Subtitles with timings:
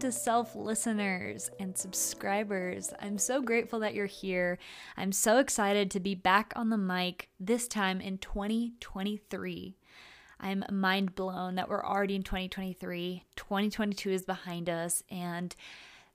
[0.00, 2.92] To Self listeners and subscribers.
[3.00, 4.58] I'm so grateful that you're here.
[4.96, 9.76] I'm so excited to be back on the mic this time in 2023.
[10.38, 13.24] I'm mind blown that we're already in 2023.
[13.34, 15.56] 2022 is behind us, and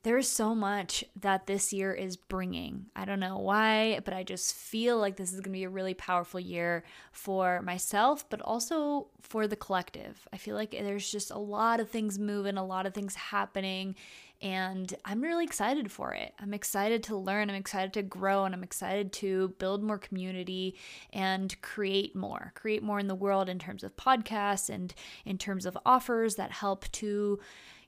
[0.04, 2.88] there's so much that this year is bringing.
[2.94, 5.70] I don't know why, but I just feel like this is going to be a
[5.70, 10.27] really powerful year for myself, but also for the collective.
[10.34, 13.95] I feel like there's just a lot of things moving, a lot of things happening,
[14.41, 16.33] and I'm really excited for it.
[16.38, 20.75] I'm excited to learn, I'm excited to grow, and I'm excited to build more community
[21.13, 22.52] and create more.
[22.55, 26.52] Create more in the world in terms of podcasts and in terms of offers that
[26.52, 27.39] help to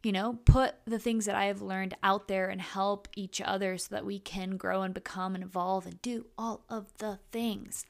[0.05, 3.75] you know, put the things that I have learned out there and help each other
[3.75, 7.87] so that we can grow and become and evolve and do all of the things.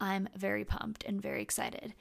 [0.00, 1.92] I'm very pumped and very excited.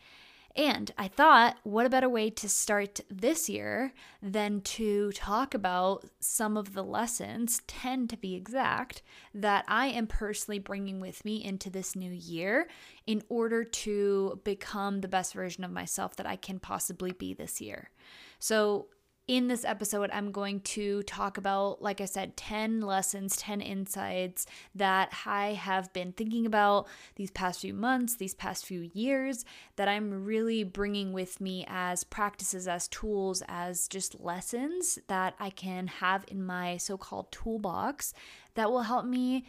[0.56, 6.06] And I thought, what a better way to start this year than to talk about
[6.22, 9.02] some of the lessons, 10 to be exact,
[9.34, 12.70] that I am personally bringing with me into this new year
[13.06, 17.60] in order to become the best version of myself that I can possibly be this
[17.60, 17.92] year.
[18.40, 18.88] So,
[19.30, 24.48] in this episode, I'm going to talk about, like I said, 10 lessons, 10 insights
[24.74, 29.88] that I have been thinking about these past few months, these past few years, that
[29.88, 35.86] I'm really bringing with me as practices, as tools, as just lessons that I can
[35.86, 38.16] have in my so called toolbox
[38.56, 39.46] that will help me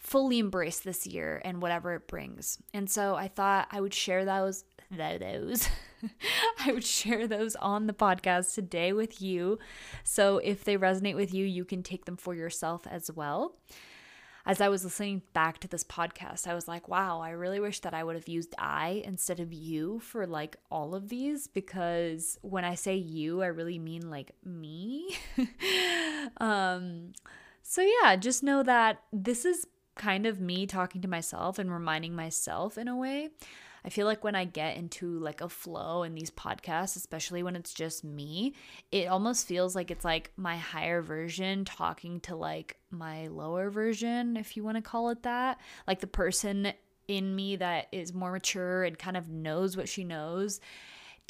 [0.00, 2.58] fully embrace this year and whatever it brings.
[2.74, 5.68] And so I thought I would share those those
[6.66, 9.58] I would share those on the podcast today with you.
[10.04, 13.56] So if they resonate with you, you can take them for yourself as well.
[14.46, 17.80] As I was listening back to this podcast, I was like, wow, I really wish
[17.80, 22.38] that I would have used I instead of you for like all of these because
[22.40, 25.16] when I say you, I really mean like me.
[26.38, 27.12] um
[27.62, 32.16] so yeah, just know that this is kind of me talking to myself and reminding
[32.16, 33.28] myself in a way
[33.84, 37.56] I feel like when I get into like a flow in these podcasts, especially when
[37.56, 38.54] it's just me,
[38.92, 44.36] it almost feels like it's like my higher version talking to like my lower version,
[44.36, 45.58] if you want to call it that.
[45.86, 46.72] Like the person
[47.08, 50.60] in me that is more mature and kind of knows what she knows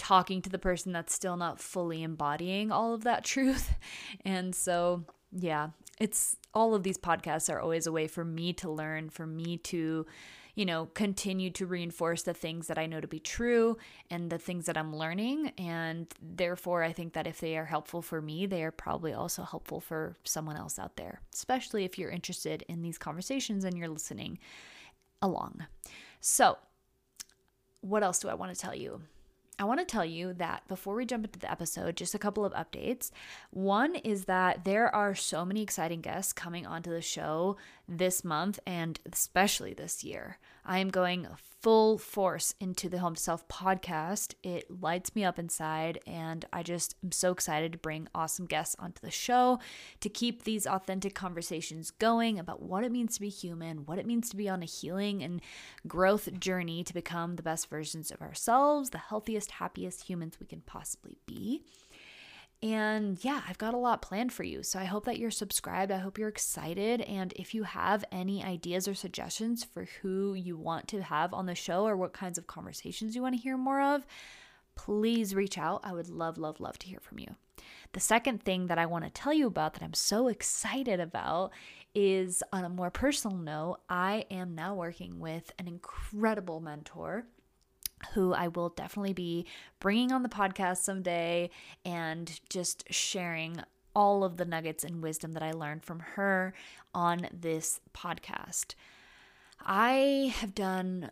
[0.00, 3.74] talking to the person that's still not fully embodying all of that truth.
[4.24, 5.68] And so, yeah,
[6.00, 9.58] it's all of these podcasts are always a way for me to learn, for me
[9.58, 10.06] to
[10.54, 13.78] you know, continue to reinforce the things that I know to be true
[14.10, 15.52] and the things that I'm learning.
[15.58, 19.42] And therefore, I think that if they are helpful for me, they are probably also
[19.42, 23.88] helpful for someone else out there, especially if you're interested in these conversations and you're
[23.88, 24.38] listening
[25.22, 25.66] along.
[26.20, 26.58] So,
[27.80, 29.02] what else do I want to tell you?
[29.60, 32.46] I want to tell you that before we jump into the episode, just a couple
[32.46, 33.10] of updates.
[33.50, 37.58] One is that there are so many exciting guests coming onto the show
[37.96, 40.38] this month and especially this year.
[40.64, 41.26] I am going
[41.60, 44.34] full force into the Home to Self podcast.
[44.42, 48.76] It lights me up inside, and I just am so excited to bring awesome guests
[48.78, 49.58] onto the show
[50.00, 54.06] to keep these authentic conversations going about what it means to be human, what it
[54.06, 55.42] means to be on a healing and
[55.86, 60.62] growth journey to become the best versions of ourselves, the healthiest, happiest humans we can
[60.62, 61.62] possibly be.
[62.62, 64.62] And yeah, I've got a lot planned for you.
[64.62, 65.90] So I hope that you're subscribed.
[65.90, 67.00] I hope you're excited.
[67.02, 71.46] And if you have any ideas or suggestions for who you want to have on
[71.46, 74.06] the show or what kinds of conversations you want to hear more of,
[74.74, 75.80] please reach out.
[75.84, 77.34] I would love, love, love to hear from you.
[77.92, 81.52] The second thing that I want to tell you about that I'm so excited about
[81.94, 87.24] is on a more personal note, I am now working with an incredible mentor
[88.14, 89.46] who I will definitely be
[89.78, 91.50] bringing on the podcast someday
[91.84, 93.62] and just sharing
[93.94, 96.54] all of the nuggets and wisdom that I learned from her
[96.94, 98.74] on this podcast.
[99.60, 101.10] I have done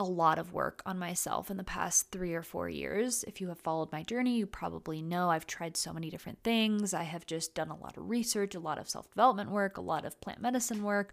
[0.00, 3.22] a lot of work on myself in the past three or four years.
[3.24, 6.94] If you have followed my journey, you probably know I've tried so many different things.
[6.94, 9.82] I have just done a lot of research, a lot of self development work, a
[9.82, 11.12] lot of plant medicine work,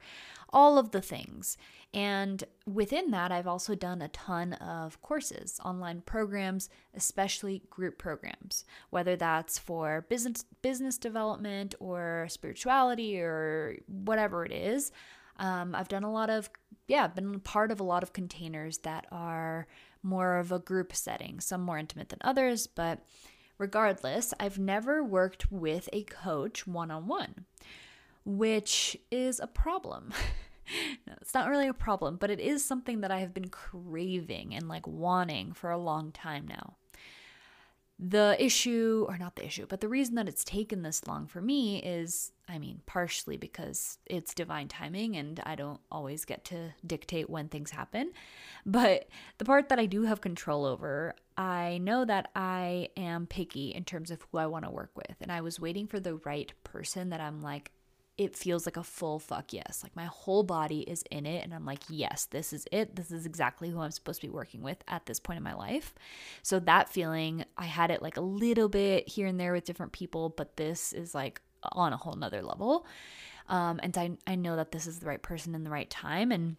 [0.54, 1.58] all of the things.
[1.94, 8.64] And within that, I've also done a ton of courses, online programs, especially group programs,
[8.90, 14.94] whether that's for business business development or spirituality or whatever it is.
[15.40, 16.50] Um, I've done a lot of,
[16.88, 19.68] yeah, been part of a lot of containers that are
[20.04, 23.00] more of a group setting, some more intimate than others, but
[23.58, 27.46] regardless, I've never worked with a coach one on one,
[28.26, 30.14] which is a problem.
[31.08, 34.56] no, it's not really a problem, but it is something that I have been craving
[34.56, 36.76] and like wanting for a long time now.
[38.00, 41.42] The issue, or not the issue, but the reason that it's taken this long for
[41.42, 46.76] me is, I mean, partially because it's divine timing and I don't always get to
[46.86, 48.12] dictate when things happen.
[48.68, 49.10] But
[49.40, 53.84] the part that I do have control over, I know that I am picky in
[53.84, 55.16] terms of who I want to work with.
[55.20, 57.72] And I was waiting for the right person that I'm like,
[58.18, 59.82] it feels like a full fuck yes.
[59.84, 61.44] Like my whole body is in it.
[61.44, 62.96] And I'm like, yes, this is it.
[62.96, 65.54] This is exactly who I'm supposed to be working with at this point in my
[65.54, 65.94] life.
[66.42, 69.92] So that feeling, I had it like a little bit here and there with different
[69.92, 72.88] people, but this is like on a whole nother level.
[73.50, 76.32] Um, and I, I know that this is the right person in the right time.
[76.32, 76.58] And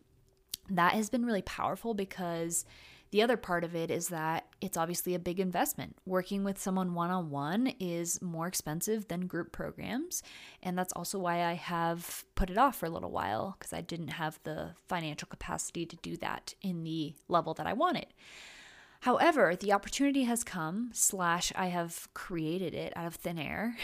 [0.70, 2.64] that has been really powerful because
[3.10, 5.96] the other part of it is that it's obviously a big investment.
[6.05, 10.22] Working with someone one on one is more expensive than group programs.
[10.62, 13.81] And that's also why I have put it off for a little while because I
[13.81, 18.06] didn't have the financial capacity to do that in the level that I wanted.
[19.00, 23.76] However, the opportunity has come, slash, I have created it out of thin air.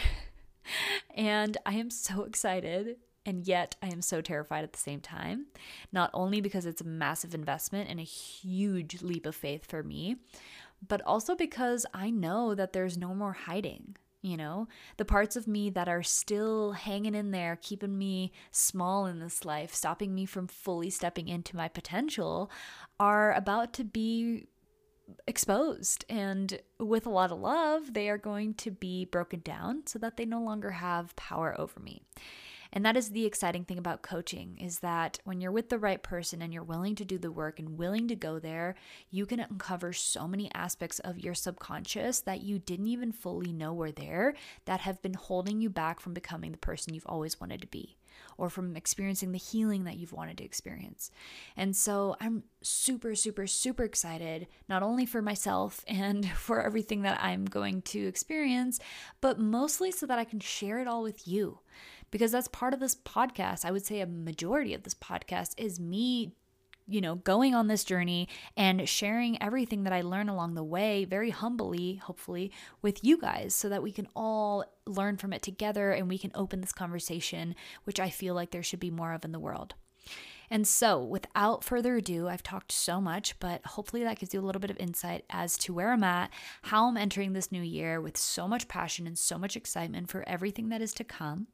[1.15, 5.47] and I am so excited and yet I am so terrified at the same time.
[5.91, 10.17] Not only because it's a massive investment and a huge leap of faith for me,
[10.87, 13.95] but also because I know that there's no more hiding.
[14.21, 14.67] You know,
[14.97, 19.45] the parts of me that are still hanging in there, keeping me small in this
[19.45, 22.49] life, stopping me from fully stepping into my potential,
[22.99, 24.47] are about to be
[25.27, 26.05] exposed.
[26.09, 30.17] And with a lot of love, they are going to be broken down so that
[30.17, 32.01] they no longer have power over me.
[32.75, 36.03] And that is the exciting thing about coaching is that when you're with the right
[36.03, 38.75] person and you're willing to do the work and willing to go there,
[39.09, 43.73] you can uncover so many aspects of your subconscious that you didn't even fully know
[43.73, 44.35] were there
[44.65, 47.95] that have been holding you back from becoming the person you've always wanted to be
[48.37, 51.11] or from experiencing the healing that you've wanted to experience.
[51.55, 57.23] And so I'm super, super, super excited, not only for myself and for everything that
[57.23, 58.79] I'm going to experience,
[59.21, 61.59] but mostly so that I can share it all with you
[62.15, 63.65] because that's part of this podcast.
[63.65, 66.31] I would say a majority of this podcast is me
[66.87, 71.03] you know, going on this journey and sharing everything that I learn along the way,
[71.03, 75.91] very humbly, hopefully, with you guys, so that we can all learn from it together
[75.91, 77.53] and we can open this conversation,
[77.83, 79.73] which I feel like there should be more of in the world.
[80.49, 84.45] And so, without further ado, I've talked so much, but hopefully that gives you a
[84.45, 86.31] little bit of insight as to where I'm at,
[86.61, 90.23] how I'm entering this new year with so much passion and so much excitement for
[90.29, 91.47] everything that is to come.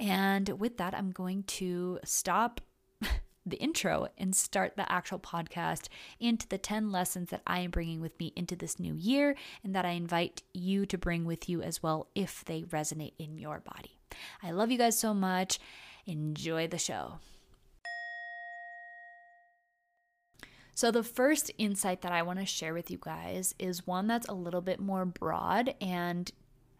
[0.00, 2.60] And with that, I'm going to stop
[3.46, 5.88] the intro and start the actual podcast
[6.20, 9.34] into the 10 lessons that I am bringing with me into this new year
[9.64, 13.38] and that I invite you to bring with you as well if they resonate in
[13.38, 13.98] your body.
[14.42, 15.58] I love you guys so much.
[16.06, 17.18] Enjoy the show.
[20.74, 24.28] So, the first insight that I want to share with you guys is one that's
[24.28, 26.30] a little bit more broad and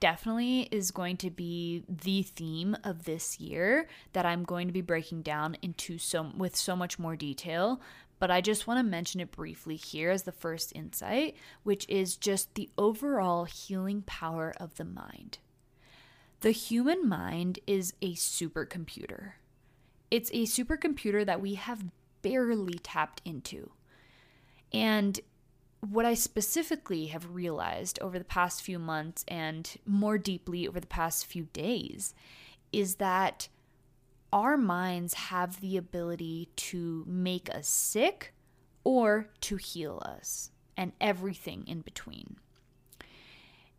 [0.01, 4.81] definitely is going to be the theme of this year that I'm going to be
[4.81, 7.81] breaking down into so with so much more detail
[8.19, 12.17] but I just want to mention it briefly here as the first insight which is
[12.17, 15.39] just the overall healing power of the mind.
[16.41, 19.33] The human mind is a supercomputer.
[20.11, 21.85] It's a supercomputer that we have
[22.23, 23.73] barely tapped into.
[24.73, 25.19] And
[25.81, 30.87] what I specifically have realized over the past few months and more deeply over the
[30.87, 32.15] past few days
[32.73, 33.49] is that
[34.33, 38.35] our minds have the ability to make us sick
[38.85, 42.37] or to heal us, and everything in between.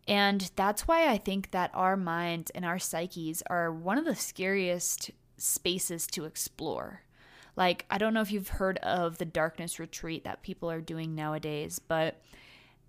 [0.06, 4.14] And that's why I think that our minds and our psyches are one of the
[4.14, 7.02] scariest spaces to explore
[7.56, 11.14] like, I don't know if you've heard of the darkness retreat that people are doing
[11.14, 12.20] nowadays, but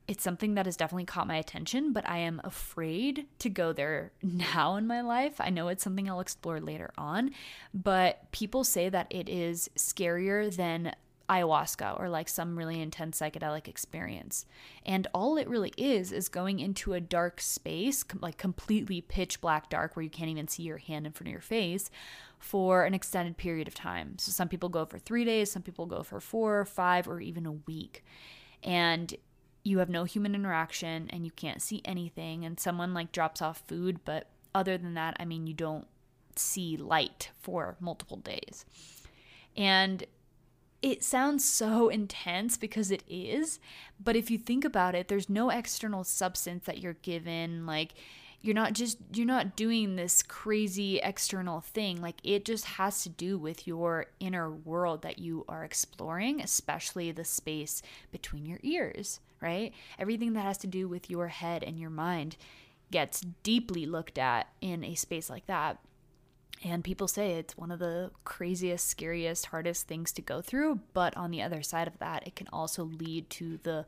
[0.07, 4.11] it's something that has definitely caught my attention, but I am afraid to go there
[4.21, 5.35] now in my life.
[5.39, 7.31] I know it's something I'll explore later on,
[7.73, 10.93] but people say that it is scarier than
[11.31, 14.45] ayahuasca or like some really intense psychedelic experience.
[14.85, 19.69] And all it really is is going into a dark space, like completely pitch black
[19.69, 21.89] dark where you can't even see your hand in front of your face
[22.37, 24.17] for an extended period of time.
[24.17, 27.45] So some people go for 3 days, some people go for 4, 5 or even
[27.45, 28.03] a week.
[28.63, 29.15] And
[29.63, 33.63] you have no human interaction and you can't see anything and someone like drops off
[33.67, 35.87] food, but other than that, I mean, you don't
[36.35, 38.65] see light for multiple days.
[39.55, 40.03] And
[40.81, 43.59] it sounds so intense because it is,
[44.03, 47.65] but if you think about it, there's no external substance that you're given.
[47.65, 47.93] Like,
[48.41, 53.09] you're not just you're not doing this crazy external thing like it just has to
[53.09, 59.19] do with your inner world that you are exploring especially the space between your ears
[59.41, 62.35] right everything that has to do with your head and your mind
[62.89, 65.77] gets deeply looked at in a space like that
[66.63, 70.79] and people say it's one of the craziest, scariest, hardest things to go through.
[70.93, 73.85] But on the other side of that, it can also lead to the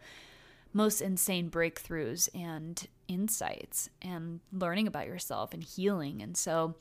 [0.74, 6.22] most insane breakthroughs and insights and learning about yourself and healing.
[6.24, 6.75] And so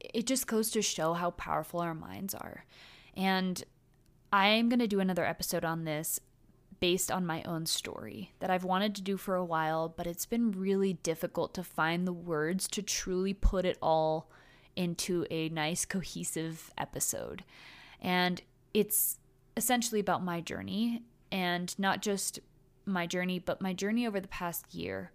[0.00, 2.64] it just goes to show how powerful our minds are.
[3.16, 3.62] And
[4.32, 6.18] I'm going to do another episode on this
[6.80, 10.26] based on my own story that I've wanted to do for a while, but it's
[10.26, 14.30] been really difficult to find the words to truly put it all
[14.78, 17.42] into a nice, cohesive episode.
[18.00, 18.40] And
[18.72, 19.18] it's
[19.56, 22.38] essentially about my journey and not just
[22.86, 25.10] my journey, but my journey over the past year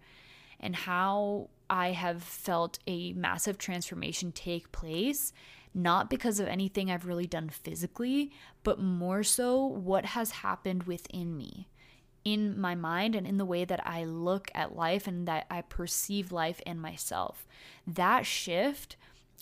[0.60, 5.32] and how I have felt a massive transformation take place,
[5.72, 8.32] not because of anything I've really done physically,
[8.64, 11.68] but more so what has happened within me,
[12.22, 15.62] in my mind, and in the way that I look at life and that I
[15.62, 17.48] perceive life and myself.
[17.86, 18.96] That shift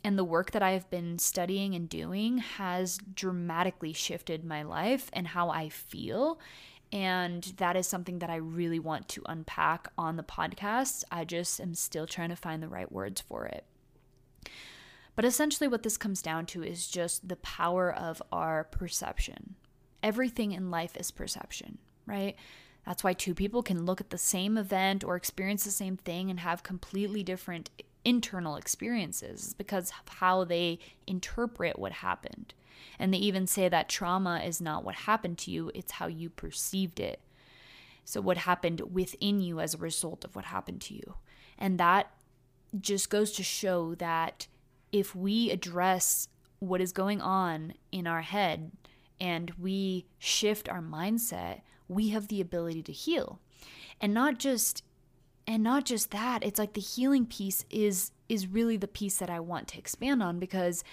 [0.05, 5.11] and the work that I have been studying and doing has dramatically shifted my life
[5.13, 6.39] and how I feel
[6.93, 11.05] and that is something that I really want to unpack on the podcast.
[11.11, 13.65] I just am still trying to find the right words for it.
[15.17, 19.57] But essentially, what this comes down to is just the power of our perception.
[20.03, 22.37] Everything in life is perception, right?
[22.85, 26.29] That's why two people can look at the same event or experience the same thing
[26.31, 27.71] and have completely different
[28.05, 32.55] internal experiences because of how they interpret what happened.
[32.99, 36.31] And they even say that trauma is not what happened to you, it's how you
[36.31, 37.21] perceived it.
[38.05, 41.15] So, what happened within you as a result of what happened to you.
[41.59, 42.13] And that
[42.81, 44.47] just goes to show that
[44.91, 46.29] if we address
[46.59, 48.73] what is going on in our head
[49.21, 53.41] and we shift our mindset, we have the ability to heal.
[54.01, 54.83] And not just
[55.47, 59.31] and not just that, it's like the healing piece is is really the piece that
[59.31, 60.85] I want to expand on because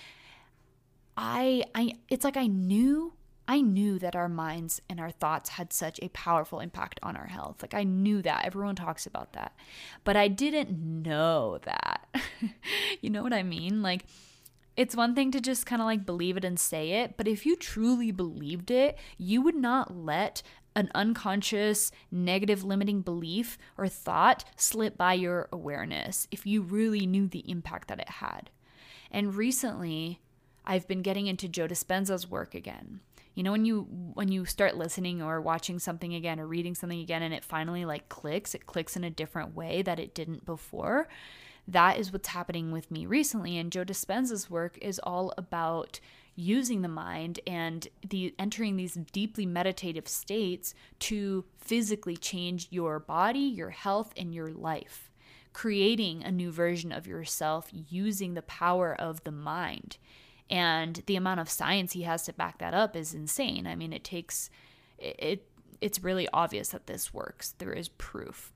[1.15, 3.13] I I it's like I knew
[3.47, 7.25] I knew that our minds and our thoughts had such a powerful impact on our
[7.25, 7.63] health.
[7.63, 8.45] Like I knew that.
[8.45, 9.55] Everyone talks about that.
[10.03, 12.15] But I didn't know that.
[13.01, 13.81] you know what I mean?
[13.81, 14.05] Like
[14.77, 17.45] it's one thing to just kind of like believe it and say it, but if
[17.45, 20.41] you truly believed it, you would not let
[20.75, 27.27] an unconscious negative limiting belief or thought slip by your awareness if you really knew
[27.27, 28.49] the impact that it had.
[29.11, 30.19] And recently,
[30.65, 33.01] I've been getting into Joe Dispenza's work again.
[33.33, 36.99] You know when you when you start listening or watching something again or reading something
[36.99, 40.45] again and it finally like clicks, it clicks in a different way that it didn't
[40.45, 41.07] before.
[41.67, 45.99] That is what's happening with me recently and Joe Dispenza's work is all about
[46.39, 53.39] using the mind and the entering these deeply meditative states to physically change your body,
[53.39, 55.09] your health and your life
[55.53, 59.97] creating a new version of yourself using the power of the mind.
[60.49, 63.67] And the amount of science he has to back that up is insane.
[63.67, 64.49] I mean, it takes
[64.97, 65.45] it
[65.81, 67.53] it's really obvious that this works.
[67.57, 68.53] There is proof.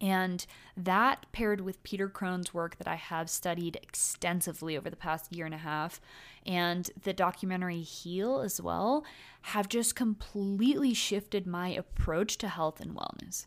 [0.00, 5.32] And that paired with Peter Crone's work that I have studied extensively over the past
[5.34, 6.00] year and a half,
[6.46, 9.04] and the documentary Heal as well,
[9.42, 13.46] have just completely shifted my approach to health and wellness.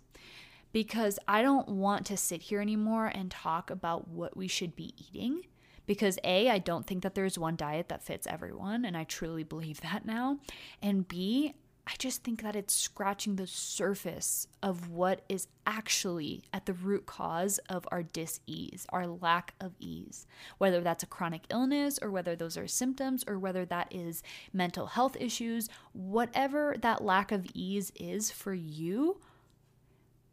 [0.71, 4.93] Because I don't want to sit here anymore and talk about what we should be
[4.97, 5.43] eating
[5.85, 9.43] because A, I don't think that there's one diet that fits everyone, and I truly
[9.43, 10.39] believe that now.
[10.81, 11.55] And B,
[11.85, 17.05] I just think that it's scratching the surface of what is actually at the root
[17.05, 20.25] cause of our dis ease, our lack of ease.
[20.59, 24.23] Whether that's a chronic illness, or whether those are symptoms, or whether that is
[24.53, 29.19] mental health issues, whatever that lack of ease is for you,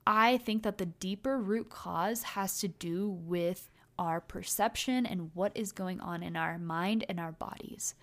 [0.07, 5.53] I think that the deeper root cause has to do with our perception and what
[5.57, 7.95] is going on in our mind and our bodies.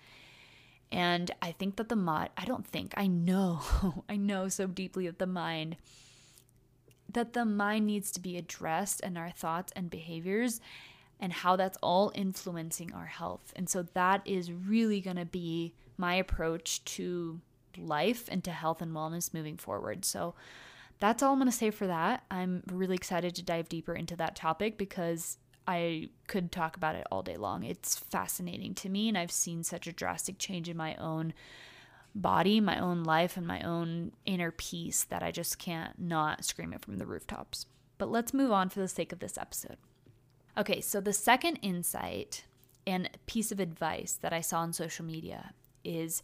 [0.90, 3.60] And I think that the mind, I don't think, I know,
[4.08, 5.76] I know so deeply that the mind,
[7.12, 10.60] that the mind needs to be addressed and our thoughts and behaviors
[11.20, 13.52] and how that's all influencing our health.
[13.56, 17.40] And so that is really going to be my approach to
[17.76, 20.04] life and to health and wellness moving forward.
[20.04, 20.34] So
[21.00, 22.24] that's all I'm going to say for that.
[22.30, 27.06] I'm really excited to dive deeper into that topic because I could talk about it
[27.12, 27.62] all day long.
[27.62, 31.34] It's fascinating to me, and I've seen such a drastic change in my own
[32.14, 36.72] body, my own life, and my own inner peace that I just can't not scream
[36.72, 37.66] it from the rooftops.
[37.98, 39.76] But let's move on for the sake of this episode.
[40.56, 42.44] Okay, so the second insight
[42.86, 45.52] and piece of advice that I saw on social media
[45.84, 46.22] is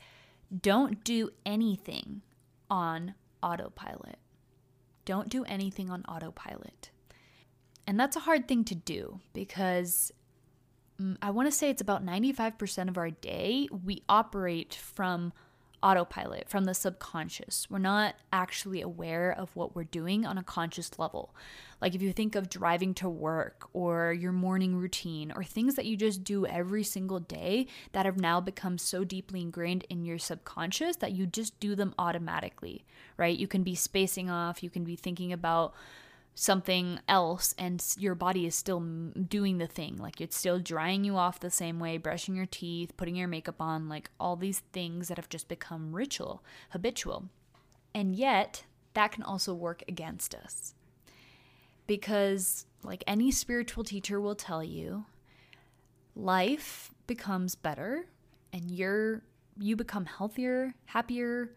[0.62, 2.22] don't do anything
[2.70, 4.16] on autopilot.
[5.04, 6.88] Don't do anything on autopilot.
[7.86, 10.12] And that's a hard thing to do because
[11.00, 15.32] mm, I want to say it's about 95% of our day we operate from
[15.84, 17.66] autopilot, from the subconscious.
[17.68, 21.34] We're not actually aware of what we're doing on a conscious level.
[21.78, 25.84] Like if you think of driving to work or your morning routine or things that
[25.84, 30.16] you just do every single day that have now become so deeply ingrained in your
[30.16, 32.86] subconscious that you just do them automatically,
[33.18, 33.38] right?
[33.38, 35.74] You can be spacing off, you can be thinking about
[36.34, 39.96] something else and your body is still doing the thing.
[39.96, 43.60] Like it's still drying you off the same way brushing your teeth putting your makeup
[43.60, 47.28] on like all these things that have just become ritual habitual.
[47.94, 48.64] And yet
[48.94, 50.74] that can also work against us.
[51.86, 55.06] Because like any spiritual teacher will tell you
[56.16, 58.06] life becomes better
[58.52, 59.22] and you're
[59.58, 61.50] you become healthier happier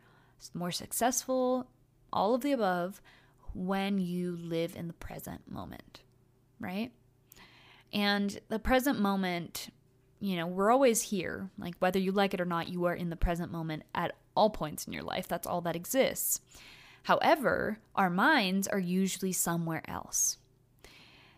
[0.53, 1.67] more successful
[2.11, 3.01] all of the above
[3.57, 6.01] when you live in the present moment,
[6.59, 6.91] right?
[7.91, 9.69] And the present moment,
[10.19, 11.49] you know, we're always here.
[11.57, 14.49] Like whether you like it or not, you are in the present moment at all
[14.49, 15.27] points in your life.
[15.27, 16.41] That's all that exists.
[17.03, 20.37] However, our minds are usually somewhere else.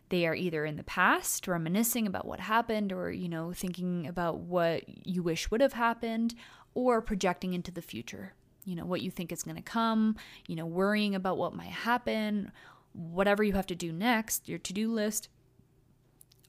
[0.10, 4.40] They are either in the past, reminiscing about what happened, or, you know, thinking about
[4.40, 6.34] what you wish would have happened,
[6.74, 8.34] or projecting into the future,
[8.66, 10.16] you know, what you think is going to come,
[10.48, 12.51] you know, worrying about what might happen,
[12.94, 15.30] whatever you have to do next, your to do list.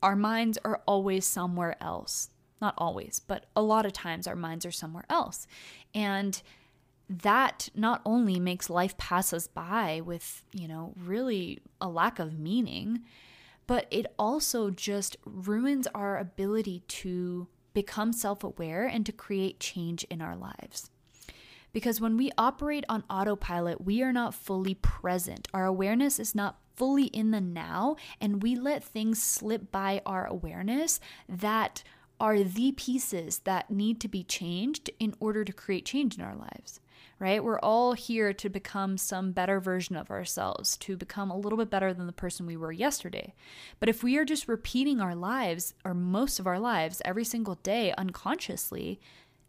[0.03, 2.31] Our minds are always somewhere else.
[2.61, 5.47] Not always, but a lot of times our minds are somewhere else.
[5.95, 6.41] And
[7.09, 12.39] that not only makes life pass us by with, you know, really a lack of
[12.39, 13.01] meaning,
[13.67, 20.05] but it also just ruins our ability to become self aware and to create change
[20.05, 20.91] in our lives.
[21.73, 25.49] Because when we operate on autopilot, we are not fully present.
[25.55, 30.27] Our awareness is not fully in the now, and we let things slip by our
[30.27, 31.83] awareness that
[32.19, 36.35] are the pieces that need to be changed in order to create change in our
[36.35, 36.81] lives
[37.21, 37.45] right?
[37.45, 41.71] We're all here to become some better version of ourselves, to become a little bit
[41.71, 43.35] better than the person we were yesterday.
[43.79, 47.57] But if we are just repeating our lives, or most of our lives, every single
[47.57, 49.01] day unconsciously,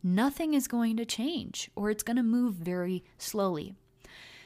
[0.04, 3.76] nothing is going to change or it's going to move very slowly.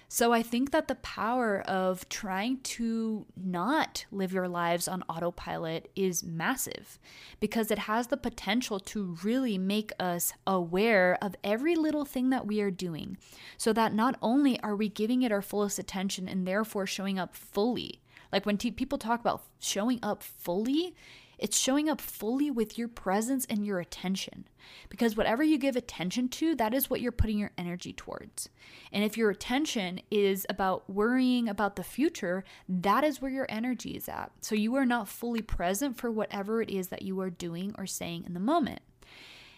[0.08, 5.90] So I think that the power of trying to not live your lives on autopilot
[5.96, 7.00] is massive
[7.40, 12.46] because it has the potential to really make us aware of every little thing that
[12.46, 13.18] we are doing
[13.58, 17.36] so that not only are we giving it our fullest attention and therefore showing up
[17.36, 18.00] fully.
[18.32, 20.96] Like when t- people talk about showing up fully,
[21.38, 24.48] it's showing up fully with your presence and your attention.
[24.90, 28.50] Because whatever you give attention to, that is what you're putting your energy towards.
[28.92, 33.92] And if your attention is about worrying about the future, that is where your energy
[33.92, 34.32] is at.
[34.42, 37.86] So you are not fully present for whatever it is that you are doing or
[37.86, 38.82] saying in the moment.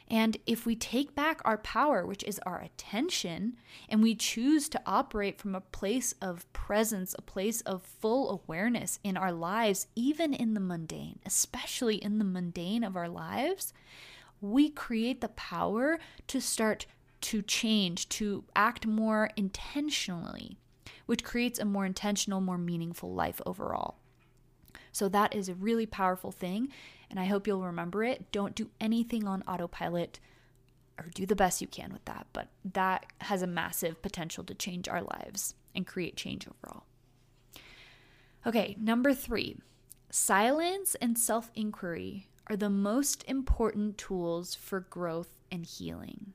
[0.09, 3.57] And if we take back our power, which is our attention,
[3.89, 8.99] and we choose to operate from a place of presence, a place of full awareness
[9.03, 13.73] in our lives, even in the mundane, especially in the mundane of our lives,
[14.39, 16.85] we create the power to start
[17.19, 20.57] to change, to act more intentionally,
[21.05, 23.97] which creates a more intentional, more meaningful life overall.
[24.91, 26.69] So, that is a really powerful thing
[27.09, 28.31] and I hope you'll remember it.
[28.31, 30.19] Don't do anything on autopilot
[30.97, 34.55] or do the best you can with that, but that has a massive potential to
[34.55, 36.83] change our lives and create change overall.
[38.45, 39.57] Okay, number three
[40.09, 46.33] silence and self inquiry are the most important tools for growth and healing.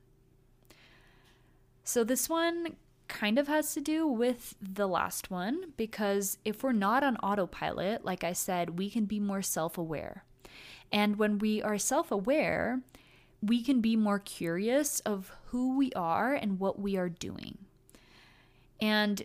[1.83, 2.75] So, this one
[3.07, 8.05] kind of has to do with the last one because if we're not on autopilot,
[8.05, 10.23] like I said, we can be more self aware.
[10.91, 12.81] And when we are self aware,
[13.41, 17.57] we can be more curious of who we are and what we are doing.
[18.79, 19.23] And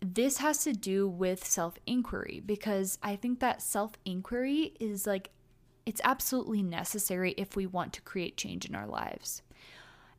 [0.00, 5.30] this has to do with self inquiry because I think that self inquiry is like,
[5.86, 9.42] it's absolutely necessary if we want to create change in our lives.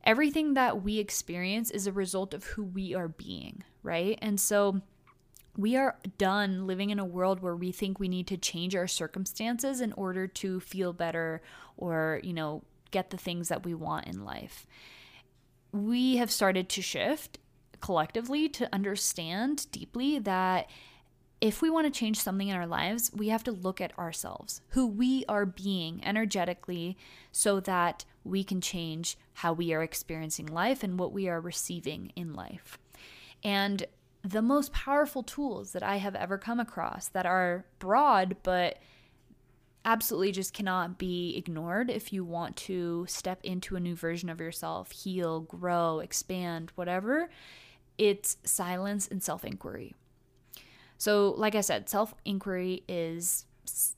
[0.04, 4.18] Everything that we experience is a result of who we are being, right?
[4.22, 4.82] And so,
[5.56, 8.86] we are done living in a world where we think we need to change our
[8.86, 11.42] circumstances in order to feel better
[11.76, 14.66] or, you know, get the things that we want in life.
[15.72, 17.38] We have started to shift
[17.80, 20.68] collectively to understand deeply that
[21.40, 24.62] if we want to change something in our lives, we have to look at ourselves,
[24.70, 26.96] who we are being energetically,
[27.30, 32.10] so that we can change how we are experiencing life and what we are receiving
[32.16, 32.78] in life.
[33.44, 33.84] And
[34.26, 38.78] the most powerful tools that I have ever come across that are broad, but
[39.84, 44.40] absolutely just cannot be ignored if you want to step into a new version of
[44.40, 47.30] yourself, heal, grow, expand, whatever.
[47.98, 49.94] It's silence and self inquiry.
[50.98, 53.45] So, like I said, self inquiry is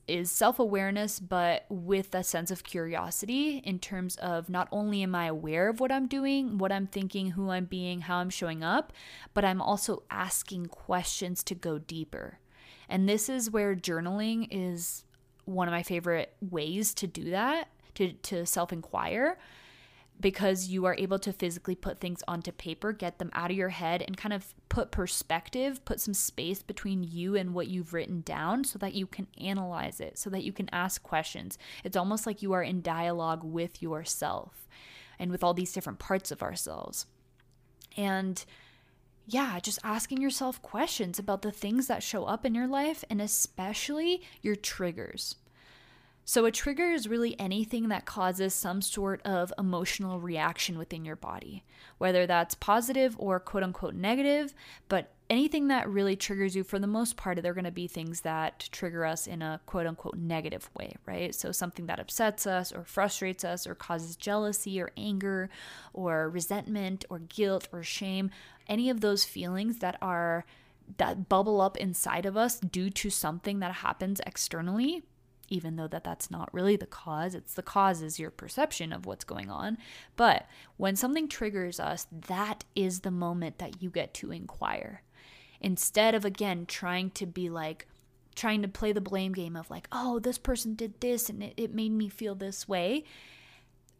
[0.07, 5.25] is self-awareness but with a sense of curiosity in terms of not only am I
[5.25, 8.93] aware of what I'm doing, what I'm thinking, who I'm being, how I'm showing up,
[9.33, 12.39] but I'm also asking questions to go deeper.
[12.87, 15.03] And this is where journaling is
[15.45, 19.37] one of my favorite ways to do that, to to self-inquire
[20.19, 23.69] because you are able to physically put things onto paper, get them out of your
[23.69, 28.21] head, and kind of put perspective, put some space between you and what you've written
[28.21, 31.57] down so that you can analyze it, so that you can ask questions.
[31.83, 34.67] It's almost like you are in dialogue with yourself
[35.17, 37.05] and with all these different parts of ourselves.
[37.95, 38.43] And
[39.25, 43.21] yeah, just asking yourself questions about the things that show up in your life and
[43.21, 45.35] especially your triggers.
[46.29, 51.15] So, a trigger is really anything that causes some sort of emotional reaction within your
[51.15, 51.63] body,
[51.97, 54.53] whether that's positive or quote unquote negative.
[54.89, 58.21] But anything that really triggers you, for the most part, they're going to be things
[58.21, 61.33] that trigger us in a quote unquote negative way, right?
[61.33, 65.49] So, something that upsets us or frustrates us or causes jealousy or anger
[65.93, 68.29] or resentment or guilt or shame,
[68.67, 70.45] any of those feelings that are
[70.97, 75.01] that bubble up inside of us due to something that happens externally
[75.49, 79.05] even though that that's not really the cause it's the cause is your perception of
[79.05, 79.77] what's going on.
[80.15, 85.03] But when something triggers us that is the moment that you get to inquire.
[85.61, 87.87] Instead of again trying to be like
[88.35, 91.53] trying to play the blame game of like oh this person did this and it,
[91.57, 93.03] it made me feel this way.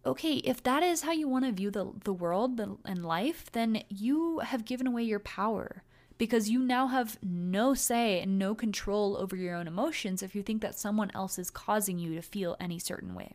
[0.06, 3.84] Okay if that is how you want to view the, the world and life then
[3.90, 5.84] you have given away your power
[6.20, 10.44] because you now have no say and no control over your own emotions if you
[10.44, 13.32] think that someone else is causing you to feel any certain way.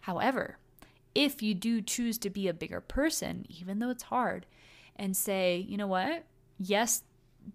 [0.00, 0.56] However,
[1.14, 4.46] if you do choose to be a bigger person, even though it's hard,
[4.96, 6.24] and say, you know what,
[6.58, 7.04] yes,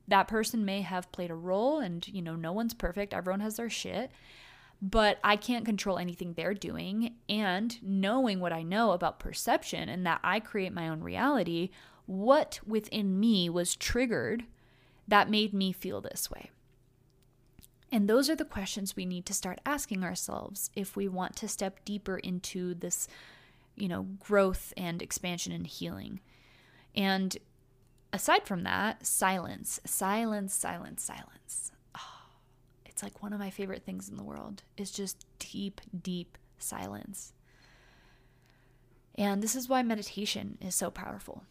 [0.08, 3.58] that person may have played a role and, you know, no one's perfect, everyone has
[3.58, 4.12] their shit
[4.82, 7.16] but I can't control anything they're doing.
[7.30, 11.72] And knowing what I know about perception and that I create my own reality,
[12.06, 14.46] what within me was triggered
[15.08, 16.52] that made me feel this way?
[17.92, 21.48] And those are the questions we need to start asking ourselves if we want to
[21.48, 23.08] step deeper into this,
[23.76, 26.20] you know, growth and expansion and healing.
[26.96, 27.38] And
[28.12, 31.72] aside from that, silence, silence, silence, silence.
[31.96, 32.24] Oh,
[32.86, 37.34] it's like one of my favorite things in the world is just deep, deep silence.
[39.18, 41.44] And this is why meditation is so powerful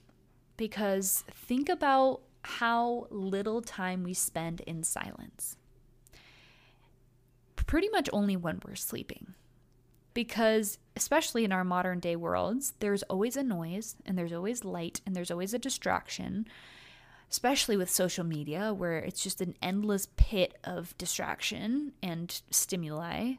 [0.56, 5.56] because think about how little time we spend in silence.
[7.56, 9.34] Pretty much only when we're sleeping.
[10.12, 15.00] Because, especially in our modern day worlds, there's always a noise and there's always light
[15.04, 16.46] and there's always a distraction,
[17.30, 23.34] especially with social media, where it's just an endless pit of distraction and stimuli.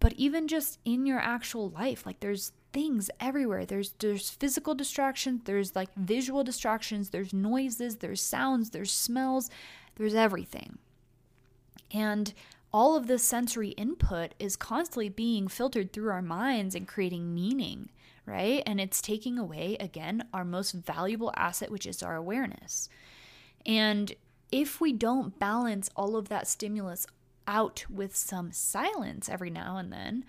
[0.00, 3.64] But even just in your actual life, like there's things everywhere.
[3.64, 9.48] There's there's physical distractions, there's like visual distractions, there's noises, there's sounds, there's smells,
[9.94, 10.78] there's everything.
[11.92, 12.34] And
[12.72, 17.88] all of this sensory input is constantly being filtered through our minds and creating meaning,
[18.26, 18.62] right?
[18.66, 22.88] And it's taking away again our most valuable asset which is our awareness.
[23.64, 24.12] And
[24.50, 27.06] if we don't balance all of that stimulus
[27.46, 30.24] out with some silence every now and then,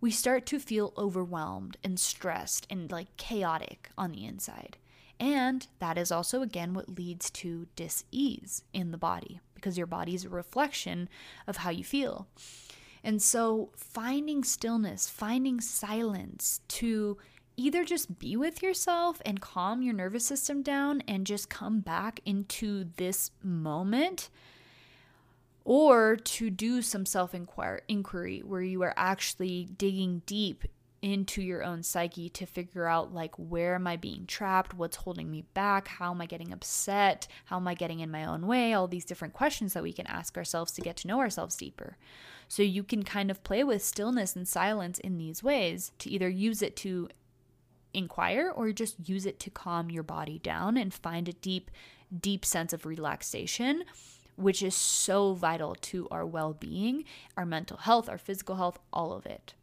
[0.00, 4.76] we start to feel overwhelmed and stressed and like chaotic on the inside.
[5.20, 9.88] And that is also, again, what leads to dis ease in the body because your
[9.88, 11.08] body is a reflection
[11.48, 12.28] of how you feel.
[13.02, 17.18] And so, finding stillness, finding silence to
[17.56, 22.20] either just be with yourself and calm your nervous system down and just come back
[22.24, 24.30] into this moment
[25.68, 30.64] or to do some self inquiry where you are actually digging deep
[31.02, 35.30] into your own psyche to figure out like where am I being trapped, what's holding
[35.30, 38.72] me back, how am I getting upset, how am I getting in my own way,
[38.72, 41.98] all these different questions that we can ask ourselves to get to know ourselves deeper.
[42.48, 46.30] So you can kind of play with stillness and silence in these ways to either
[46.30, 47.10] use it to
[47.92, 51.70] inquire or just use it to calm your body down and find a deep
[52.22, 53.84] deep sense of relaxation
[54.38, 57.04] which is so vital to our well being,
[57.36, 59.54] our mental health, our physical health, all of it.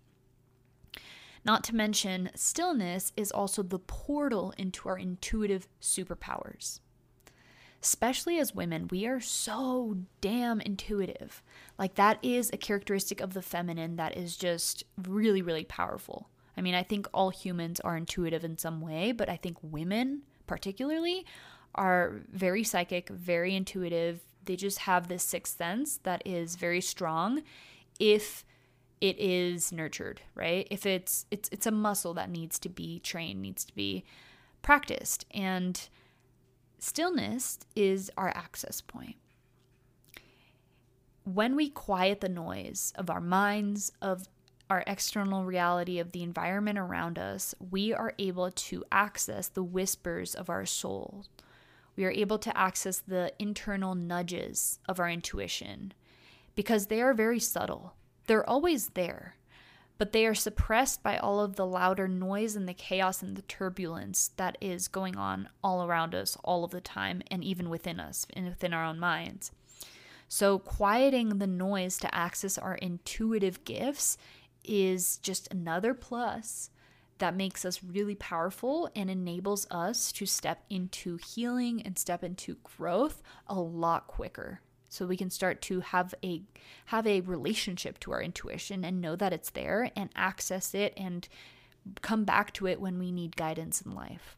[1.46, 6.80] Not to mention, stillness is also the portal into our intuitive superpowers.
[7.82, 11.44] Especially as women, we are so damn intuitive.
[11.78, 16.30] Like, that is a characteristic of the feminine that is just really, really powerful.
[16.58, 20.24] I mean, I think all humans are intuitive in some way, but I think women,
[20.48, 21.28] particularly,
[21.76, 24.22] are very psychic, very intuitive.
[24.46, 27.44] They just have this sixth sense that is very strong
[28.00, 28.46] if
[29.02, 30.68] it is nurtured, right?
[30.72, 34.04] If it's it's it's a muscle that needs to be trained, needs to be
[34.62, 35.26] practiced.
[35.32, 35.88] And
[36.80, 39.16] stillness is our access point.
[41.24, 44.28] When we quiet the noise of our minds, of
[44.70, 50.34] our external reality of the environment around us, we are able to access the whispers
[50.36, 51.26] of our soul.
[51.96, 55.94] We are able to access the internal nudges of our intuition
[56.56, 57.96] because they are very subtle.
[58.28, 59.36] They're always there,
[59.98, 63.44] but they are suppressed by all of the louder noise and the chaos and the
[63.44, 68.00] turbulence that is going on all around us all of the time and even within
[68.00, 69.52] us and within our own minds.
[70.28, 74.18] So, quieting the noise to access our intuitive gifts
[74.64, 76.72] is just another plus
[77.18, 82.58] that makes us really powerful and enables us to step into healing and step into
[82.64, 86.42] growth a lot quicker so we can start to have a
[86.86, 91.28] have a relationship to our intuition and know that it's there and access it and
[92.02, 94.38] come back to it when we need guidance in life.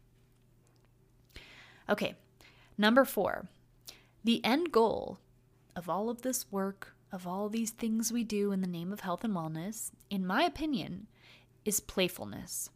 [1.89, 2.15] Okay.
[2.77, 3.47] Number 4.
[4.23, 5.19] The end goal
[5.75, 9.01] of all of this work of all these things we do in the name of
[9.01, 11.07] health and wellness, in my opinion,
[11.67, 12.69] is playfulness.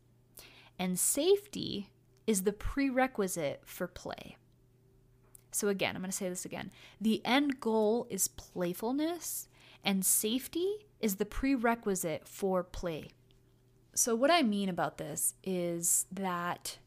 [0.78, 1.90] And safety
[2.28, 4.36] is the prerequisite for play.
[5.52, 6.72] So, again, I'm going to say this again.
[7.00, 9.48] The end goal is playfulness,
[9.84, 13.10] and safety is the prerequisite for play.
[13.94, 16.78] So, what I mean about this is that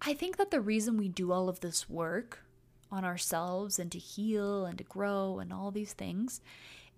[0.00, 2.44] I think that the reason we do all of this work
[2.90, 6.40] on ourselves and to heal and to grow and all these things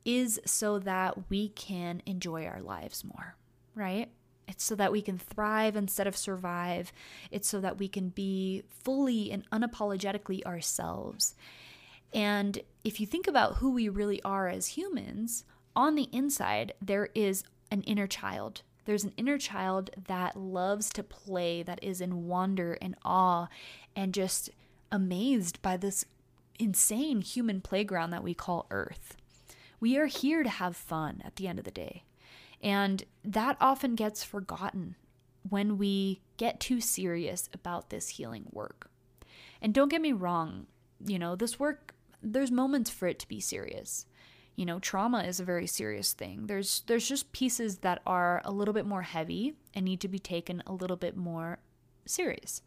[0.04, 3.36] is so that we can enjoy our lives more,
[3.74, 4.10] right?
[4.48, 6.92] It's so that we can thrive instead of survive.
[7.30, 11.34] It's so that we can be fully and unapologetically ourselves.
[12.12, 17.08] And if you think about who we really are as humans, on the inside, there
[17.14, 18.62] is an inner child.
[18.84, 23.48] There's an inner child that loves to play, that is in wonder and awe
[23.94, 24.50] and just
[24.90, 26.04] amazed by this
[26.58, 29.16] insane human playground that we call Earth.
[29.80, 32.04] We are here to have fun at the end of the day.
[32.62, 34.96] And that often gets forgotten
[35.48, 38.90] when we get too serious about this healing work.
[39.60, 40.66] And don't get me wrong,
[41.04, 44.06] you know, this work, there's moments for it to be serious.
[44.54, 46.46] You know, trauma is a very serious thing.
[46.46, 50.18] There's there's just pieces that are a little bit more heavy and need to be
[50.18, 51.58] taken a little bit more
[52.04, 52.60] serious.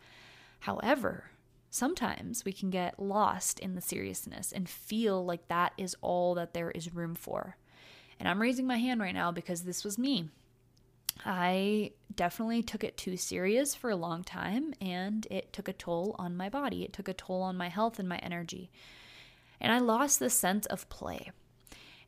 [0.62, 1.32] However,
[1.70, 6.54] sometimes we can get lost in the seriousness and feel like that is all that
[6.54, 7.58] there is room for.
[8.20, 10.30] And I'm raising my hand right now because this was me.
[11.26, 16.16] I definitely took it too serious for a long time and it took a toll
[16.20, 16.84] on my body.
[16.84, 18.70] It took a toll on my health and my energy.
[19.62, 21.32] And I lost the sense of play.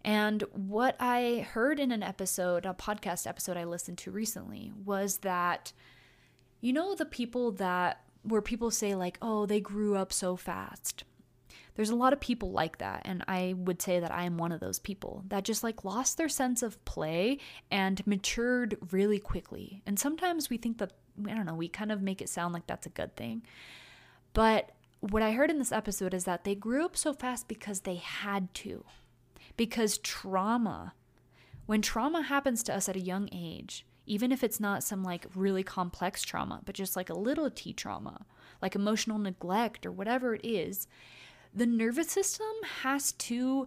[0.04, 5.18] And what I heard in an episode, a podcast episode I listened to recently, was
[5.20, 5.74] that,
[6.62, 11.04] you know, the people that where people say, like, oh, they grew up so fast.
[11.78, 13.04] There's a lot of people like that.
[13.06, 16.18] And I would say that I am one of those people that just like lost
[16.18, 17.38] their sense of play
[17.70, 19.84] and matured really quickly.
[19.86, 20.94] And sometimes we think that,
[21.28, 23.44] I don't know, we kind of make it sound like that's a good thing.
[24.34, 27.82] But what I heard in this episode is that they grew up so fast because
[27.82, 28.84] they had to.
[29.56, 30.96] Because trauma,
[31.68, 35.28] when trauma happens to us at a young age, even if it's not some like
[35.36, 38.26] really complex trauma, but just like a little t trauma,
[38.64, 40.88] like emotional neglect or whatever it is,
[41.58, 42.46] the nervous system
[42.84, 43.66] has to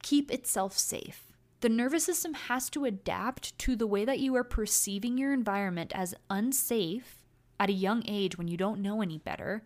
[0.00, 1.24] keep itself safe.
[1.60, 5.90] The nervous system has to adapt to the way that you are perceiving your environment
[5.92, 7.16] as unsafe
[7.58, 9.64] at a young age when you don't know any better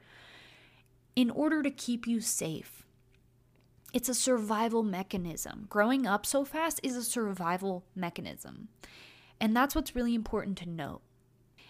[1.14, 2.86] in order to keep you safe.
[3.92, 5.66] It's a survival mechanism.
[5.68, 8.68] Growing up so fast is a survival mechanism.
[9.38, 11.02] And that's what's really important to note.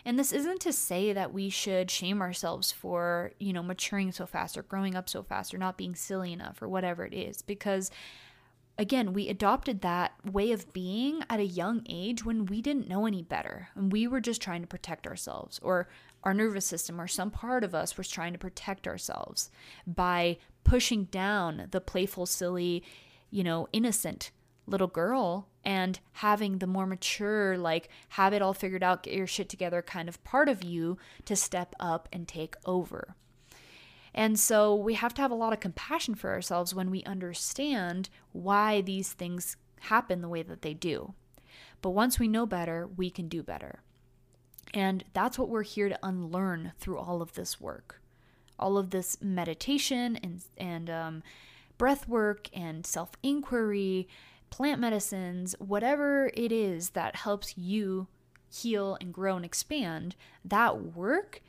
[0.06, 4.24] And this isn't to say that we should shame ourselves for, you know, maturing so
[4.24, 7.42] fast or growing up so fast or not being silly enough or whatever it is,
[7.42, 7.90] because
[8.78, 13.06] again, we adopted that way of being at a young age when we didn't know
[13.06, 13.68] any better.
[13.74, 15.88] And we were just trying to protect ourselves or
[16.22, 19.50] our nervous system or some part of us was trying to protect ourselves
[19.88, 22.84] by pushing down the playful, silly,
[23.30, 24.30] you know, innocent
[24.66, 29.26] little girl and having the more mature, like, have it all figured out, get your
[29.26, 33.14] shit together kind of part of you to step up and take over.
[34.14, 38.08] And so we have to have a lot of compassion for ourselves when we understand
[38.32, 41.14] why these things happen the way that they do.
[41.82, 43.82] But once we know better, we can do better.
[44.72, 48.00] And that's what we're here to unlearn through all of this work.
[48.58, 51.22] All of this meditation and, and um,
[51.76, 54.08] breath work and self inquiry,
[54.56, 58.06] plant medicines, whatever it is that helps you
[58.48, 61.42] heal and grow and expand, that work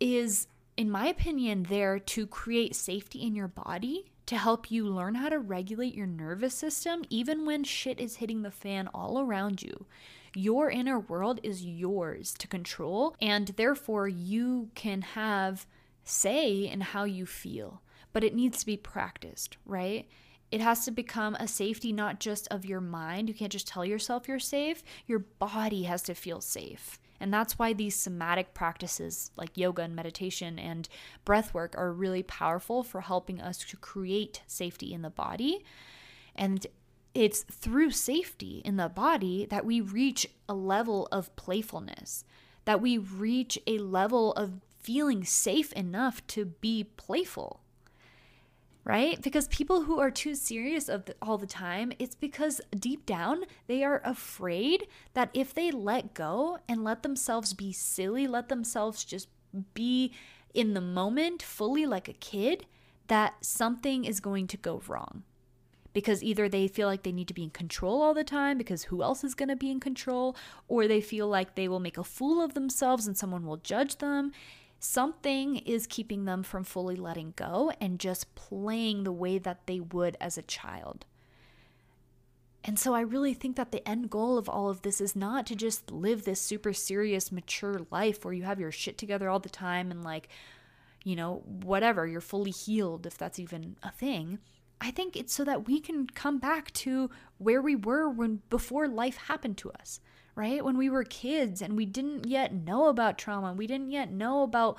[0.00, 5.14] is, in my opinion, there to create safety in your body to help you learn
[5.14, 9.62] how to regulate your nervous system even when shit is hitting the fan all around
[9.62, 9.86] you.
[10.34, 15.68] Your inner world is yours to control, and therefore you can have
[16.02, 17.80] say in how you feel.
[18.12, 20.08] But it needs to be practiced, right?
[20.50, 23.28] It has to become a safety not just of your mind.
[23.28, 24.82] You can't just tell yourself you're safe.
[25.06, 26.98] Your body has to feel safe.
[27.20, 30.88] And that's why these somatic practices like yoga and meditation and
[31.24, 35.64] breath work are really powerful for helping us to create safety in the body.
[36.36, 36.66] And
[37.14, 42.24] it's through safety in the body that we reach a level of playfulness,
[42.64, 47.60] that we reach a level of feeling safe enough to be playful
[48.84, 49.20] right?
[49.22, 53.44] Because people who are too serious of the, all the time, it's because deep down
[53.66, 59.04] they are afraid that if they let go and let themselves be silly, let themselves
[59.04, 59.28] just
[59.72, 60.12] be
[60.52, 62.66] in the moment fully like a kid,
[63.08, 65.22] that something is going to go wrong.
[65.92, 68.84] Because either they feel like they need to be in control all the time because
[68.84, 70.34] who else is going to be in control,
[70.66, 73.98] or they feel like they will make a fool of themselves and someone will judge
[73.98, 74.32] them.
[74.86, 79.80] Something is keeping them from fully letting go and just playing the way that they
[79.80, 81.06] would as a child.
[82.62, 85.46] And so I really think that the end goal of all of this is not
[85.46, 89.38] to just live this super serious, mature life where you have your shit together all
[89.38, 90.28] the time and, like,
[91.02, 94.38] you know, whatever, you're fully healed, if that's even a thing.
[94.82, 98.86] I think it's so that we can come back to where we were when before
[98.86, 100.00] life happened to us
[100.34, 100.64] right?
[100.64, 104.42] When we were kids and we didn't yet know about trauma, we didn't yet know
[104.42, 104.78] about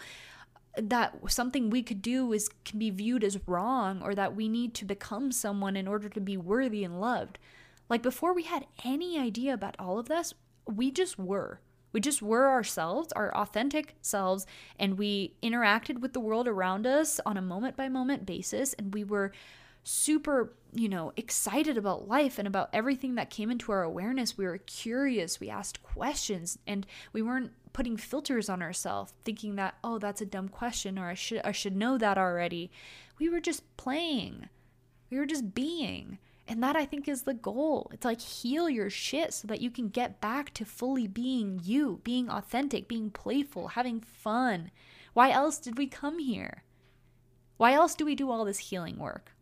[0.77, 4.73] that something we could do is can be viewed as wrong or that we need
[4.75, 7.39] to become someone in order to be worthy and loved.
[7.89, 10.33] Like before we had any idea about all of this,
[10.65, 11.61] we just were.
[11.93, 14.45] We just were ourselves, our authentic selves,
[14.77, 18.93] and we interacted with the world around us on a moment by moment basis and
[18.93, 19.31] we were
[19.85, 24.37] super, you know, excited about life and about everything that came into our awareness.
[24.37, 29.75] We were curious, we asked questions, and we weren't putting filters on ourselves, thinking that,
[29.83, 32.71] oh, that's a dumb question or I should I should know that already.
[33.19, 34.49] We were just playing.
[35.09, 36.17] We were just being.
[36.47, 37.89] And that I think is the goal.
[37.93, 42.01] It's like heal your shit so that you can get back to fully being you,
[42.03, 44.71] being authentic, being playful, having fun.
[45.13, 46.63] Why else did we come here?
[47.57, 49.34] Why else do we do all this healing work?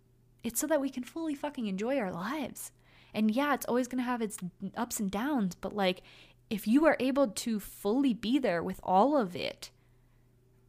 [0.43, 2.71] It's so that we can fully fucking enjoy our lives.
[3.13, 4.37] And yeah, it's always going to have its
[4.75, 6.01] ups and downs, but like
[6.49, 9.71] if you are able to fully be there with all of it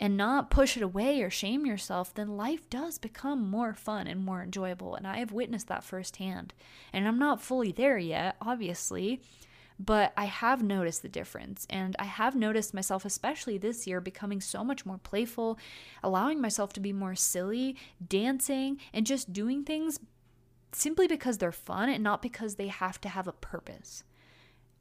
[0.01, 4.25] and not push it away or shame yourself, then life does become more fun and
[4.25, 4.95] more enjoyable.
[4.95, 6.55] And I have witnessed that firsthand.
[6.93, 9.21] And I'm not fully there yet, obviously,
[9.79, 11.67] but I have noticed the difference.
[11.69, 15.59] And I have noticed myself, especially this year, becoming so much more playful,
[16.03, 19.99] allowing myself to be more silly, dancing, and just doing things
[20.73, 24.05] simply because they're fun and not because they have to have a purpose.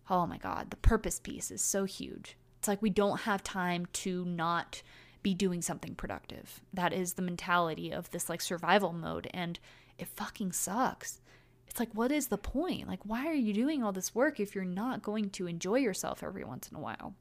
[0.10, 2.38] Oh my God, the purpose piece is so huge.
[2.60, 4.82] It's like we don't have time to not
[5.22, 6.62] be doing something productive.
[6.74, 9.60] That is the mentality of this like survival mode, and
[9.98, 11.22] it fucking sucks
[11.68, 12.88] it's like, what is the point?
[12.88, 16.24] Like, why are you doing all this work if you're not going to enjoy yourself
[16.24, 17.16] every once in a while?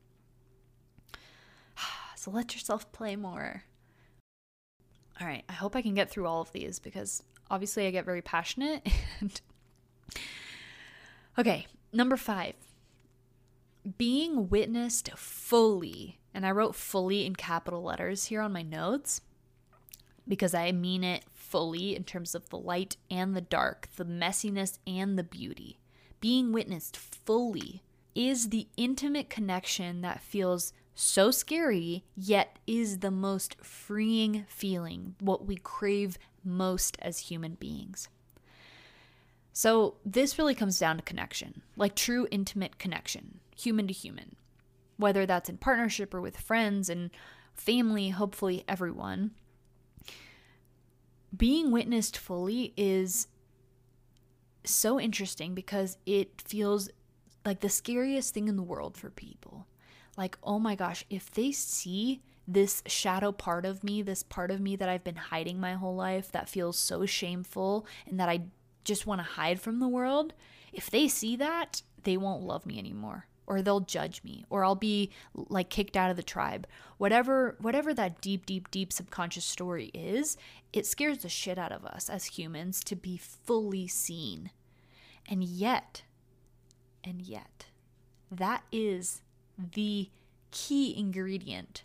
[2.16, 3.64] so let yourself play more.
[5.20, 8.04] All right, I hope I can get through all of these because obviously I get
[8.04, 8.86] very passionate.
[9.20, 9.40] And
[11.38, 12.54] okay, number five
[13.98, 16.18] being witnessed fully.
[16.34, 19.20] And I wrote fully in capital letters here on my notes
[20.26, 24.78] because I mean it fully in terms of the light and the dark, the messiness
[24.86, 25.78] and the beauty.
[26.18, 27.82] Being witnessed fully
[28.14, 35.44] is the intimate connection that feels so scary, yet is the most freeing feeling, what
[35.44, 38.08] we crave most as human beings.
[39.52, 44.36] So, this really comes down to connection, like true intimate connection, human to human,
[44.96, 47.10] whether that's in partnership or with friends and
[47.54, 49.32] family, hopefully everyone
[51.36, 53.26] being witnessed fully is
[54.64, 56.90] so interesting because it feels
[57.44, 59.66] like the scariest thing in the world for people.
[60.16, 64.60] Like, oh my gosh, if they see this shadow part of me, this part of
[64.60, 68.42] me that I've been hiding my whole life that feels so shameful and that I
[68.84, 70.34] just want to hide from the world,
[70.72, 74.74] if they see that, they won't love me anymore or they'll judge me or I'll
[74.74, 76.66] be like kicked out of the tribe.
[76.98, 80.36] Whatever whatever that deep deep deep subconscious story is,
[80.72, 84.50] it scares the shit out of us as humans to be fully seen.
[85.28, 86.02] And yet
[87.04, 87.66] and yet
[88.30, 89.22] that is
[89.58, 90.10] the
[90.50, 91.84] key ingredient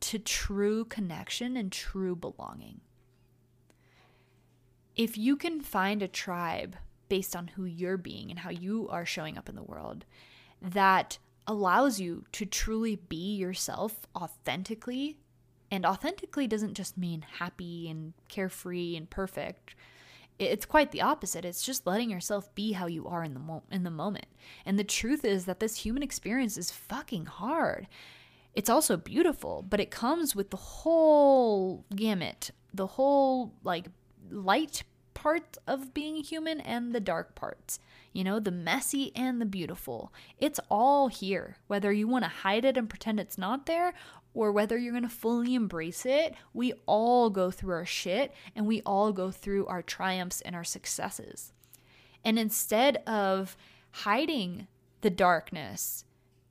[0.00, 2.80] to true connection and true belonging.
[4.96, 6.76] If you can find a tribe
[7.08, 10.04] based on who you're being and how you are showing up in the world
[10.60, 15.18] that allows you to truly be yourself authentically,
[15.70, 19.74] and authentically doesn't just mean happy and carefree and perfect.
[20.38, 21.44] It's quite the opposite.
[21.44, 24.26] It's just letting yourself be how you are in the mo- in the moment.
[24.64, 27.88] And the truth is that this human experience is fucking hard
[28.58, 33.86] it's also beautiful, but it comes with the whole gamut, the whole like
[34.30, 34.82] light
[35.14, 37.78] part of being human and the dark parts.
[38.12, 40.12] You know, the messy and the beautiful.
[40.38, 41.56] It's all here.
[41.66, 43.94] Whether you want to hide it and pretend it's not there
[44.34, 48.66] or whether you're going to fully embrace it, we all go through our shit and
[48.66, 51.52] we all go through our triumphs and our successes.
[52.24, 53.56] And instead of
[53.90, 54.66] hiding
[55.00, 56.04] the darkness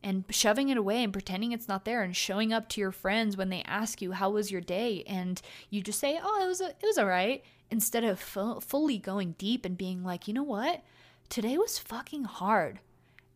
[0.03, 3.35] and shoving it away and pretending it's not there and showing up to your friends
[3.35, 6.61] when they ask you how was your day and you just say oh it was
[6.61, 10.33] a, it was all right instead of fu- fully going deep and being like you
[10.33, 10.81] know what
[11.29, 12.79] today was fucking hard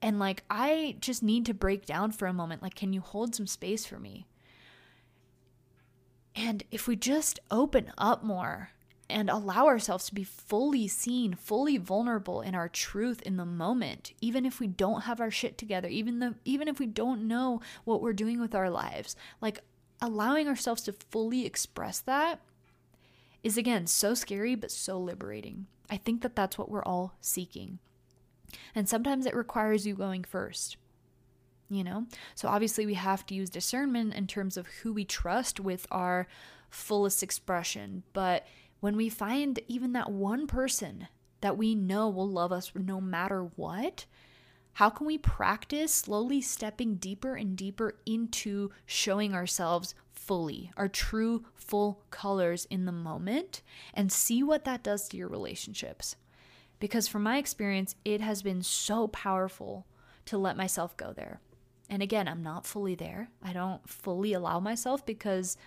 [0.01, 3.35] and like i just need to break down for a moment like can you hold
[3.35, 4.25] some space for me
[6.35, 8.71] and if we just open up more
[9.11, 14.13] and allow ourselves to be fully seen, fully vulnerable in our truth in the moment,
[14.21, 17.61] even if we don't have our shit together, even the even if we don't know
[17.83, 19.15] what we're doing with our lives.
[19.41, 19.59] Like
[20.01, 22.39] allowing ourselves to fully express that
[23.43, 25.67] is again so scary but so liberating.
[25.91, 27.79] I think that that's what we're all seeking.
[28.73, 30.77] And sometimes it requires you going first.
[31.69, 32.05] You know?
[32.35, 36.27] So obviously we have to use discernment in terms of who we trust with our
[36.69, 38.47] fullest expression, but
[38.79, 41.07] when we find even that one person
[41.41, 44.05] that we know will love us no matter what,
[44.73, 51.45] how can we practice slowly stepping deeper and deeper into showing ourselves fully, our true
[51.55, 53.61] full colors in the moment,
[53.93, 56.15] and see what that does to your relationships?
[56.79, 59.85] Because from my experience, it has been so powerful
[60.25, 61.41] to let myself go there.
[61.89, 63.29] And again, I'm not fully there.
[63.43, 65.57] I don't fully allow myself because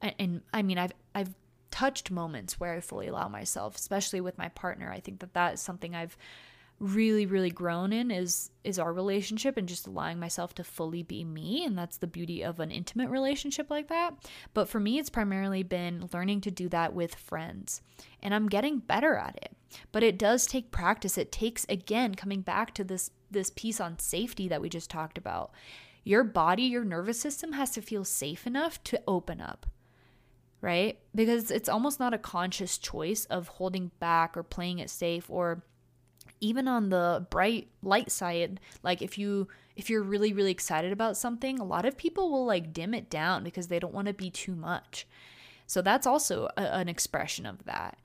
[0.00, 1.34] and I mean I've I've
[1.70, 4.90] touched moments where I fully allow myself, especially with my partner.
[4.90, 6.16] I think that that is something I've
[6.80, 11.24] really really grown in is is our relationship and just allowing myself to fully be
[11.24, 11.64] me.
[11.64, 14.14] And that's the beauty of an intimate relationship like that.
[14.54, 17.82] But for me it's primarily been learning to do that with friends.
[18.22, 19.56] And I'm getting better at it.
[19.90, 21.18] But it does take practice.
[21.18, 25.18] It takes again coming back to this this piece on safety that we just talked
[25.18, 25.50] about.
[26.04, 29.66] Your body your nervous system has to feel safe enough to open up
[30.60, 30.98] right?
[31.14, 35.62] Because it's almost not a conscious choice of holding back or playing it safe or
[36.40, 41.16] even on the bright light side, like if you if you're really really excited about
[41.16, 44.14] something, a lot of people will like dim it down because they don't want to
[44.14, 45.06] be too much.
[45.66, 47.98] So that's also a, an expression of that.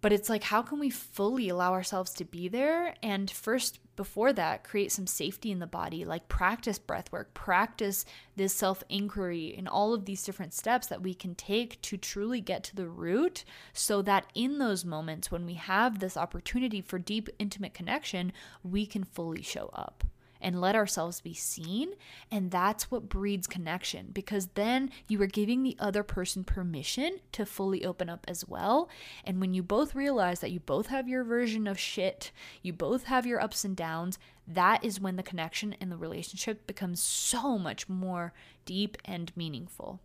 [0.00, 2.94] But it's like, how can we fully allow ourselves to be there?
[3.02, 8.04] And first, before that, create some safety in the body, like practice breath work, practice
[8.36, 12.40] this self inquiry, and all of these different steps that we can take to truly
[12.40, 17.00] get to the root so that in those moments when we have this opportunity for
[17.00, 18.32] deep, intimate connection,
[18.62, 20.04] we can fully show up
[20.40, 21.90] and let ourselves be seen.
[22.30, 27.46] And that's what breeds connection because then you are giving the other person permission to
[27.46, 28.88] fully open up as well.
[29.24, 32.30] And when you both realize that you both have your version of shit,
[32.62, 36.66] you both have your ups and downs, that is when the connection in the relationship
[36.66, 38.32] becomes so much more
[38.64, 40.00] deep and meaningful.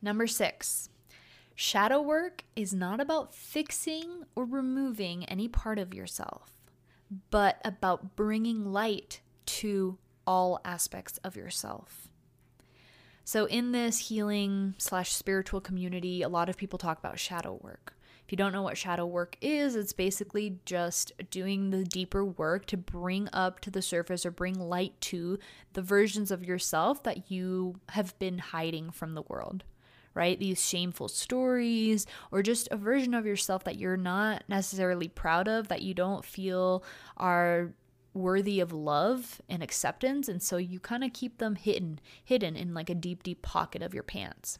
[0.00, 0.90] Number six.
[1.60, 6.57] Shadow work is not about fixing or removing any part of yourself
[7.30, 12.08] but about bringing light to all aspects of yourself.
[13.24, 17.94] So, in this healing slash spiritual community, a lot of people talk about shadow work.
[18.24, 22.66] If you don't know what shadow work is, it's basically just doing the deeper work
[22.66, 25.38] to bring up to the surface or bring light to
[25.72, 29.64] the versions of yourself that you have been hiding from the world
[30.18, 30.38] right?
[30.38, 35.68] These shameful stories or just a version of yourself that you're not necessarily proud of,
[35.68, 36.82] that you don't feel
[37.16, 37.70] are
[38.12, 40.28] worthy of love and acceptance.
[40.28, 43.80] And so you kind of keep them hidden hidden in like a deep deep pocket
[43.80, 44.58] of your pants.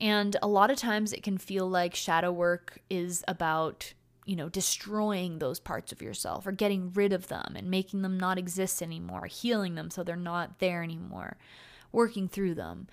[0.00, 3.94] And a lot of times it can feel like shadow work is about
[4.26, 8.18] you know destroying those parts of yourself or getting rid of them and making them
[8.18, 11.38] not exist anymore healing them so they're not there anymore
[11.92, 12.86] working through them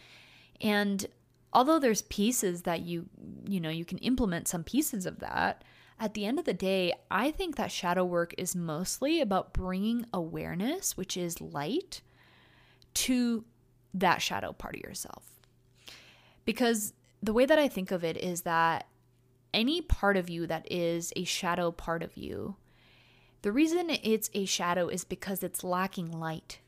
[0.62, 1.06] and
[1.54, 3.08] although there's pieces that you
[3.48, 5.64] you know you can implement some pieces of that
[6.00, 10.06] at the end of the day, I think that shadow work is mostly about bringing
[10.14, 12.02] awareness, which is light,
[12.96, 13.46] to
[13.94, 15.24] that shadow part of yourself.
[16.44, 16.94] Because
[17.24, 18.88] the way that I think of it is that
[19.54, 22.58] any part of you that is a shadow part of you,
[23.42, 26.60] the reason it's a shadow is because it's lacking light,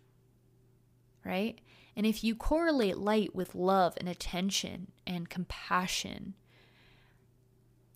[1.26, 1.60] right?
[1.98, 6.36] And if you correlate light with love and attention and compassion,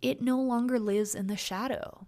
[0.02, 2.08] it no longer lives in the shadow.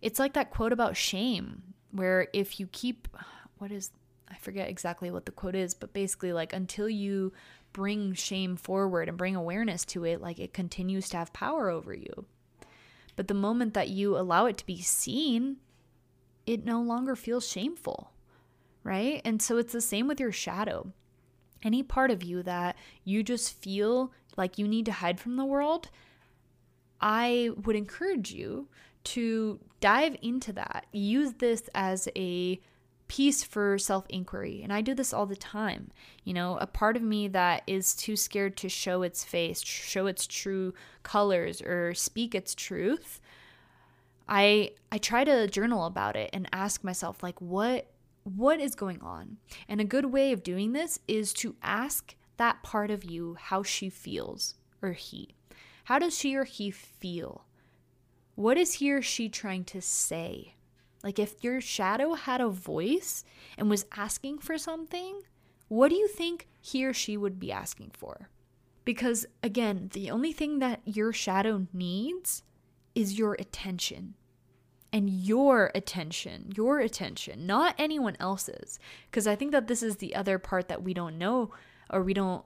[0.00, 3.08] It's like that quote about shame, where if you keep,
[3.58, 3.90] what is,
[4.30, 7.34] I forget exactly what the quote is, but basically, like, until you
[7.74, 11.92] bring shame forward and bring awareness to it, like, it continues to have power over
[11.92, 12.24] you.
[13.16, 15.58] But the moment that you allow it to be seen,
[16.46, 18.12] it no longer feels shameful,
[18.82, 19.20] right?
[19.26, 20.94] And so it's the same with your shadow.
[21.62, 25.44] Any part of you that you just feel like you need to hide from the
[25.44, 25.90] world,
[27.00, 28.68] I would encourage you
[29.04, 30.86] to dive into that.
[30.92, 32.60] Use this as a
[33.08, 34.62] piece for self inquiry.
[34.62, 35.90] And I do this all the time.
[36.24, 40.06] You know, a part of me that is too scared to show its face, show
[40.06, 43.20] its true colors, or speak its truth.
[44.28, 47.86] I I try to journal about it and ask myself like what
[48.24, 49.38] what is going on?
[49.68, 53.62] And a good way of doing this is to ask that part of you how
[53.62, 55.34] she feels or he.
[55.84, 57.46] How does she or he feel?
[58.34, 60.54] What is he or she trying to say?
[61.02, 63.24] Like, if your shadow had a voice
[63.58, 65.22] and was asking for something,
[65.68, 68.28] what do you think he or she would be asking for?
[68.84, 72.42] Because, again, the only thing that your shadow needs
[72.94, 74.14] is your attention.
[74.92, 78.78] And your attention, your attention, not anyone else's.
[79.10, 81.50] Because I think that this is the other part that we don't know
[81.90, 82.44] or we don't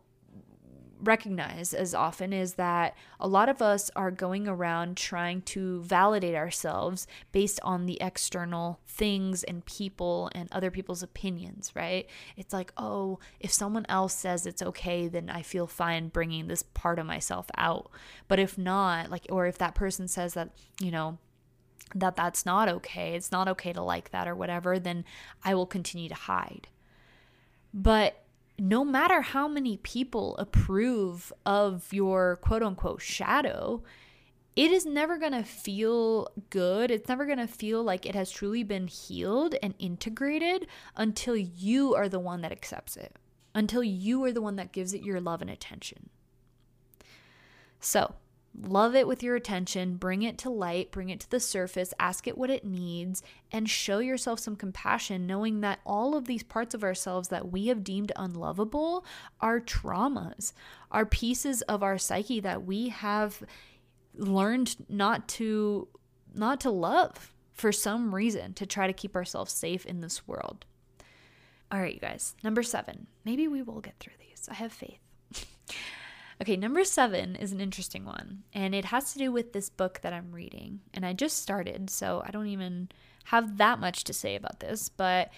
[1.01, 6.35] recognize as often is that a lot of us are going around trying to validate
[6.35, 12.09] ourselves based on the external things and people and other people's opinions, right?
[12.37, 16.63] It's like, oh, if someone else says it's okay, then I feel fine bringing this
[16.63, 17.91] part of myself out.
[18.29, 21.19] But if not, like, or if that person says that, you know,
[21.95, 25.05] that that's not okay, it's not okay to like that or whatever, then
[25.45, 26.69] I will continue to hide.
[27.73, 28.25] But
[28.59, 33.83] no matter how many people approve of your quote unquote shadow,
[34.57, 36.91] it is never going to feel good.
[36.91, 40.67] It's never going to feel like it has truly been healed and integrated
[40.97, 43.17] until you are the one that accepts it,
[43.55, 46.09] until you are the one that gives it your love and attention.
[47.81, 48.15] So,
[48.63, 52.27] Love it with your attention, bring it to light, bring it to the surface, ask
[52.27, 56.75] it what it needs, and show yourself some compassion, knowing that all of these parts
[56.75, 59.05] of ourselves that we have deemed unlovable
[59.41, 60.53] are traumas,
[60.91, 63.43] are pieces of our psyche that we have
[64.15, 65.89] learned not to
[66.35, 70.65] not to love for some reason to try to keep ourselves safe in this world.
[71.71, 72.35] All right, you guys.
[72.45, 73.07] Number 7.
[73.25, 74.49] Maybe we will get through these.
[74.51, 75.01] I have faith.
[76.41, 80.01] Okay, number seven is an interesting one, and it has to do with this book
[80.03, 80.81] that I'm reading.
[80.93, 82.91] And I just started, so I don't even
[83.25, 85.31] have that much to say about this, but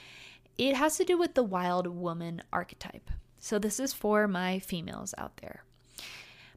[0.57, 3.11] it has to do with the wild woman archetype.
[3.39, 5.63] So this is for my females out there.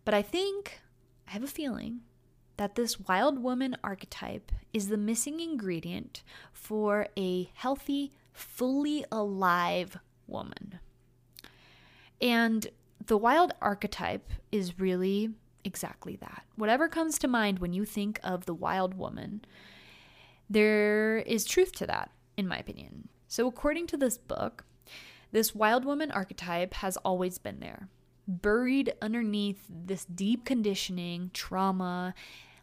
[0.06, 0.82] But I think,
[1.28, 2.02] I have a feeling,
[2.58, 10.80] that this wild woman archetype is the missing ingredient for a healthy, fully alive woman.
[12.20, 12.68] And
[13.08, 15.32] the wild archetype is really
[15.64, 16.44] exactly that.
[16.56, 19.44] Whatever comes to mind when you think of the wild woman,
[20.50, 23.08] there is truth to that, in my opinion.
[23.28, 24.66] So, according to this book,
[25.32, 27.88] this wild woman archetype has always been there,
[28.28, 32.14] buried underneath this deep conditioning, trauma,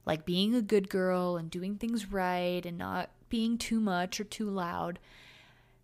[0.05, 4.25] like being a good girl and doing things right and not being too much or
[4.25, 4.99] too loud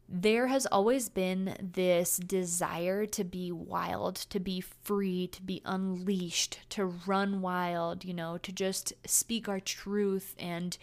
[0.08, 6.60] there has always been this desire to be wild, to be free, to be unleashed,
[6.70, 10.76] to run wild, you know, to just speak our truth and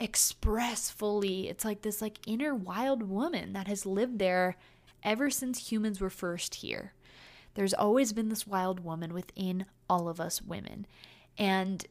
[0.00, 1.48] express fully.
[1.48, 4.56] It's like this like inner wild woman that has lived there
[5.02, 6.92] ever since humans were first here.
[7.54, 10.86] There's always been this wild woman within all of us women.
[11.36, 11.86] And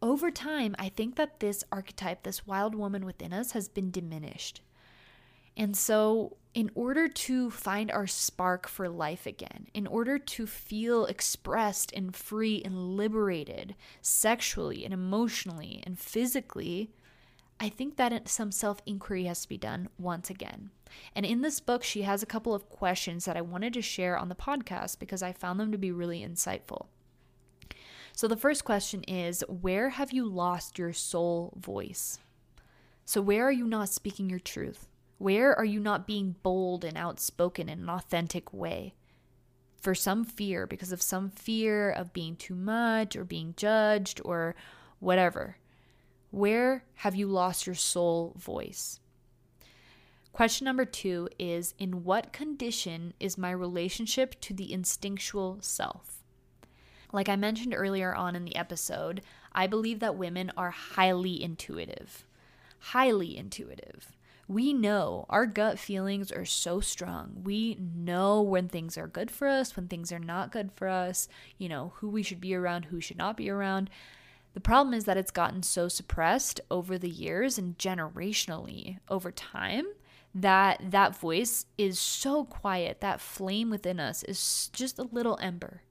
[0.00, 4.60] over time, I think that this archetype, this wild woman within us, has been diminished.
[5.56, 11.06] And so, in order to find our spark for life again, in order to feel
[11.06, 16.90] expressed and free and liberated sexually and emotionally and physically,
[17.58, 20.70] I think that some self inquiry has to be done once again.
[21.14, 24.18] And in this book, she has a couple of questions that I wanted to share
[24.18, 26.86] on the podcast because I found them to be really insightful.
[28.14, 32.18] So, the first question is Where have you lost your soul voice?
[33.04, 34.88] So, where are you not speaking your truth?
[35.22, 38.96] Where are you not being bold and outspoken in an authentic way?
[39.80, 44.56] For some fear, because of some fear of being too much or being judged or
[44.98, 45.58] whatever.
[46.32, 48.98] Where have you lost your soul voice?
[50.32, 56.24] Question number two is In what condition is my relationship to the instinctual self?
[57.12, 62.24] Like I mentioned earlier on in the episode, I believe that women are highly intuitive.
[62.80, 64.16] Highly intuitive
[64.48, 67.42] we know our gut feelings are so strong.
[67.44, 71.28] We know when things are good for us, when things are not good for us,
[71.58, 73.88] you know, who we should be around, who should not be around.
[74.54, 79.86] The problem is that it's gotten so suppressed over the years and generationally over time
[80.34, 83.00] that that voice is so quiet.
[83.00, 85.82] That flame within us is just a little ember.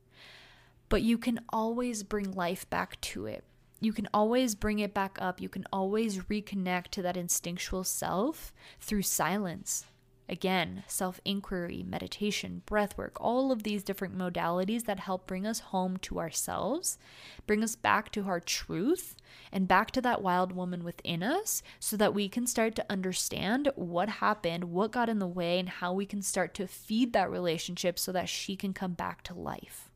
[0.89, 3.45] But you can always bring life back to it
[3.81, 5.41] you can always bring it back up.
[5.41, 9.85] You can always reconnect to that instinctual self through silence.
[10.29, 15.59] Again, self inquiry, meditation, breath work, all of these different modalities that help bring us
[15.59, 16.97] home to ourselves,
[17.45, 19.17] bring us back to our truth,
[19.51, 23.71] and back to that wild woman within us so that we can start to understand
[23.75, 27.29] what happened, what got in the way, and how we can start to feed that
[27.29, 29.90] relationship so that she can come back to life.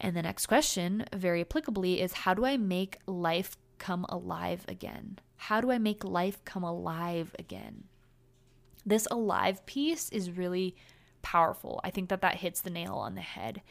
[0.00, 5.18] And the next question, very applicably, is how do I make life come alive again?
[5.36, 7.84] How do I make life come alive again?
[8.84, 10.76] This alive piece is really
[11.22, 11.80] powerful.
[11.82, 13.62] I think that that hits the nail on the head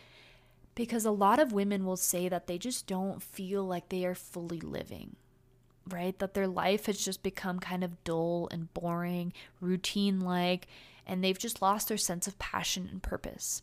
[0.76, 4.14] because a lot of women will say that they just don't feel like they are
[4.14, 5.16] fully living,
[5.90, 6.20] right?
[6.20, 10.68] That their life has just become kind of dull and boring, routine like,
[11.08, 13.62] and they've just lost their sense of passion and purpose.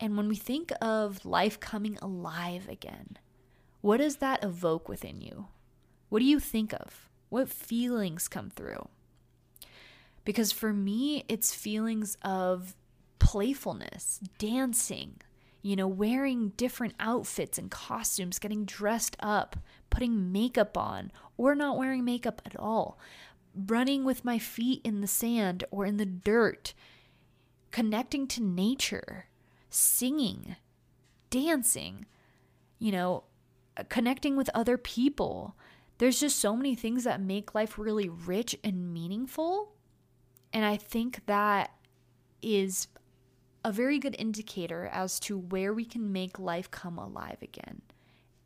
[0.00, 3.18] And when we think of life coming alive again,
[3.80, 5.48] what does that evoke within you?
[6.08, 7.08] What do you think of?
[7.28, 8.88] What feelings come through?
[10.24, 12.76] Because for me, it's feelings of
[13.18, 15.20] playfulness, dancing,
[15.62, 19.56] you know, wearing different outfits and costumes, getting dressed up,
[19.90, 22.98] putting makeup on, or not wearing makeup at all,
[23.54, 26.74] running with my feet in the sand or in the dirt,
[27.70, 29.26] connecting to nature,
[29.70, 30.56] singing,
[31.30, 32.06] dancing,
[32.78, 33.24] you know,
[33.76, 35.56] uh, connecting with other people.
[35.98, 39.72] There's just so many things that make life really rich and meaningful.
[40.52, 41.72] And I think that
[42.40, 42.88] is
[43.64, 47.82] a very good indicator as to where we can make life come alive again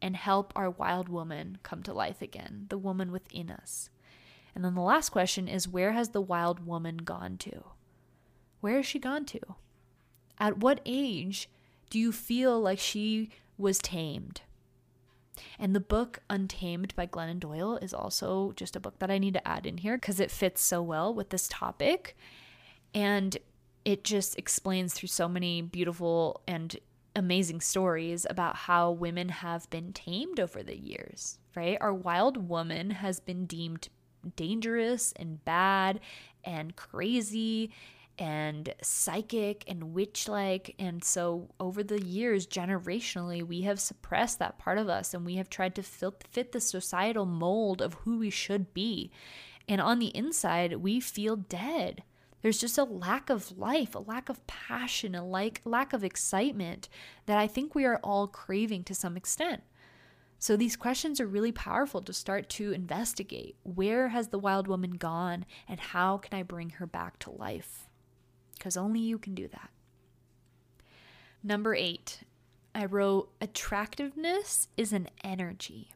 [0.00, 3.88] and help our wild woman come to life again, the woman within us.
[4.54, 7.62] And then the last question is where has the wild woman gone to?
[8.60, 9.40] Where has she gone to?
[10.38, 11.48] At what age
[11.90, 14.42] do you feel like she was tamed?
[15.58, 19.34] And the book Untamed by Glennon Doyle is also just a book that I need
[19.34, 22.16] to add in here because it fits so well with this topic.
[22.94, 23.36] And
[23.84, 26.76] it just explains through so many beautiful and
[27.14, 31.78] amazing stories about how women have been tamed over the years, right?
[31.80, 33.88] Our wild woman has been deemed
[34.36, 36.00] dangerous and bad
[36.44, 37.70] and crazy
[38.22, 40.76] and psychic and witch like.
[40.78, 45.34] And so, over the years, generationally, we have suppressed that part of us and we
[45.36, 49.10] have tried to fit the societal mold of who we should be.
[49.68, 52.04] And on the inside, we feel dead.
[52.42, 56.88] There's just a lack of life, a lack of passion, a like, lack of excitement
[57.26, 59.64] that I think we are all craving to some extent.
[60.38, 63.56] So these questions are really powerful to start to investigate.
[63.64, 67.88] Where has the wild woman gone and how can I bring her back to life?
[68.62, 69.70] Because only you can do that.
[71.42, 72.20] Number eight,
[72.72, 75.90] I wrote attractiveness is an energy.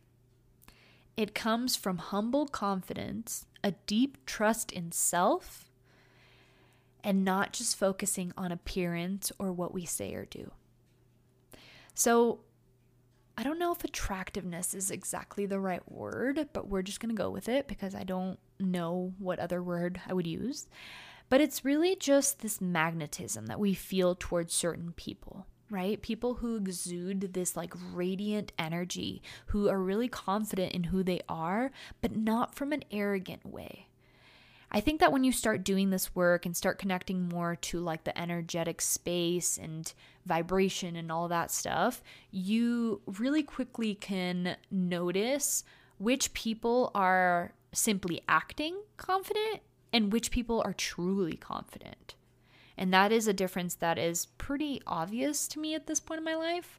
[1.17, 5.71] It comes from humble confidence, a deep trust in self,
[7.05, 10.51] and not just focusing on appearance or what we say or do.
[11.95, 12.41] So,
[13.39, 17.23] I don't know if attractiveness is exactly the right word, but we're just going to
[17.23, 20.67] go with it because I don't know what other word I would use.
[21.29, 26.01] But it's really just this magnetism that we feel towards certain people, right?
[26.01, 31.73] People who exude this like radiant energy, who are really confident in who they are,
[32.01, 33.89] but not from an arrogant way.
[34.71, 38.05] I think that when you start doing this work and start connecting more to like
[38.05, 39.93] the energetic space and
[40.27, 45.65] vibration and all that stuff, you really quickly can notice
[45.99, 49.61] which people are simply acting confident
[49.97, 52.15] and which people are truly confident.
[52.77, 56.25] And that is a difference that is pretty obvious to me at this point in
[56.25, 56.79] my life.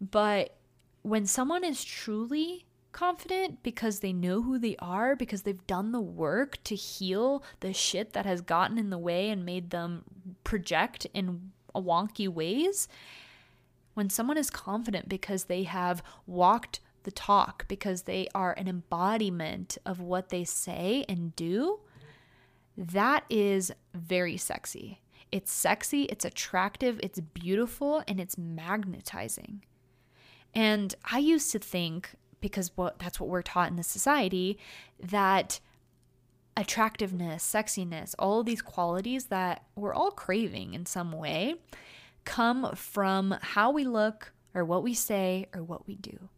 [0.00, 0.56] But
[1.02, 6.00] when someone is truly confident because they know who they are, because they've done the
[6.00, 10.02] work to heal the shit that has gotten in the way and made them
[10.42, 12.88] project in wonky ways.
[13.94, 19.78] When someone is confident because they have walked the talk, because they are an embodiment
[19.86, 21.78] of what they say and do,
[22.80, 25.00] that is very sexy.
[25.30, 29.62] It's sexy, it's attractive, it's beautiful, and it's magnetizing.
[30.54, 32.10] And I used to think
[32.40, 34.58] because what that's what we're taught in the society
[34.98, 35.60] that
[36.56, 41.56] attractiveness, sexiness, all of these qualities that we're all craving in some way
[42.24, 46.30] come from how we look or what we say or what we do.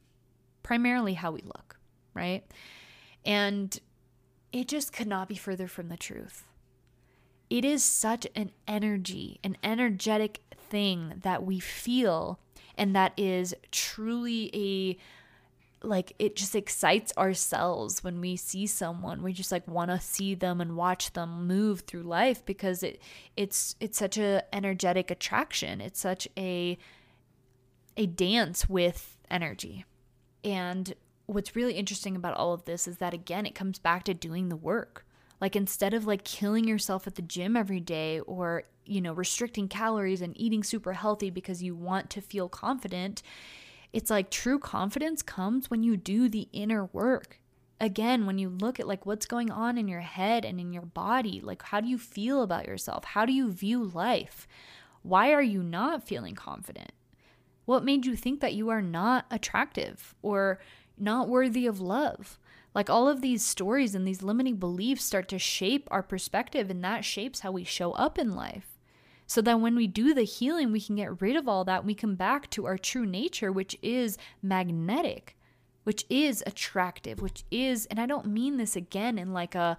[0.64, 1.78] Primarily how we look,
[2.14, 2.44] right?
[3.24, 3.78] And
[4.52, 6.44] it just could not be further from the truth.
[7.50, 12.38] It is such an energy, an energetic thing that we feel
[12.76, 14.96] and that is truly a
[15.84, 19.22] like it just excites ourselves when we see someone.
[19.22, 23.02] We just like want to see them and watch them move through life because it
[23.36, 25.80] it's it's such a energetic attraction.
[25.80, 26.78] It's such a
[27.96, 29.84] a dance with energy.
[30.44, 30.94] And
[31.34, 34.48] what's really interesting about all of this is that again it comes back to doing
[34.48, 35.04] the work
[35.40, 39.68] like instead of like killing yourself at the gym every day or you know restricting
[39.68, 43.22] calories and eating super healthy because you want to feel confident
[43.92, 47.38] it's like true confidence comes when you do the inner work.
[47.80, 50.86] Again, when you look at like what's going on in your head and in your
[50.86, 53.04] body, like how do you feel about yourself?
[53.04, 54.46] How do you view life?
[55.02, 56.92] Why are you not feeling confident?
[57.64, 60.58] What made you think that you are not attractive or
[60.98, 62.38] not worthy of love?
[62.74, 66.82] Like all of these stories and these limiting beliefs start to shape our perspective, and
[66.84, 68.78] that shapes how we show up in life.
[69.26, 71.84] So that when we do the healing, we can get rid of all that.
[71.84, 75.36] We come back to our true nature, which is magnetic,
[75.84, 79.78] which is attractive, which is, and I don't mean this again in like a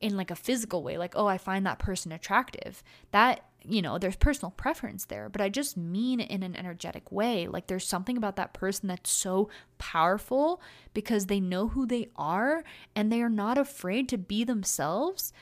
[0.00, 2.82] in like a physical way, like, oh, I find that person attractive.
[3.10, 7.46] That, you know, there's personal preference there, but I just mean in an energetic way.
[7.46, 9.48] Like there's something about that person that's so
[9.78, 10.60] powerful
[10.92, 12.62] because they know who they are
[12.94, 15.32] and they are not afraid to be themselves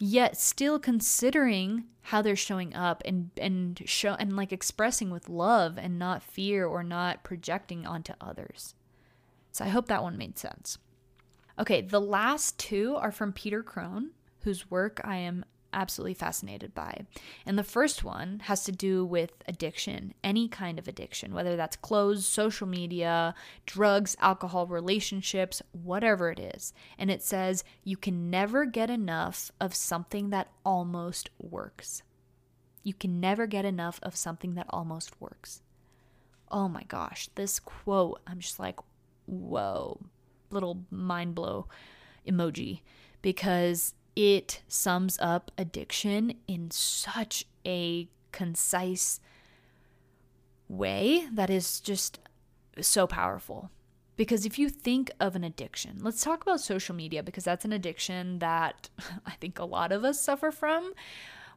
[0.00, 5.78] yet still considering how they're showing up and and show and like expressing with love
[5.78, 8.74] and not fear or not projecting onto others.
[9.52, 10.78] So I hope that one made sense.
[11.58, 14.10] Okay, the last two are from Peter Crone,
[14.40, 15.44] whose work I am
[15.74, 17.04] absolutely fascinated by.
[17.44, 21.76] And the first one has to do with addiction, any kind of addiction, whether that's
[21.76, 23.34] clothes, social media,
[23.66, 26.72] drugs, alcohol, relationships, whatever it is.
[26.96, 32.02] And it says you can never get enough of something that almost works.
[32.82, 35.62] You can never get enough of something that almost works.
[36.50, 38.78] Oh my gosh, this quote, I'm just like,
[39.26, 40.00] whoa,
[40.50, 41.66] little mind blow
[42.26, 42.80] emoji
[43.22, 49.20] because it sums up addiction in such a concise
[50.68, 52.18] way that is just
[52.80, 53.70] so powerful.
[54.16, 57.72] Because if you think of an addiction, let's talk about social media because that's an
[57.72, 58.88] addiction that
[59.26, 60.94] I think a lot of us suffer from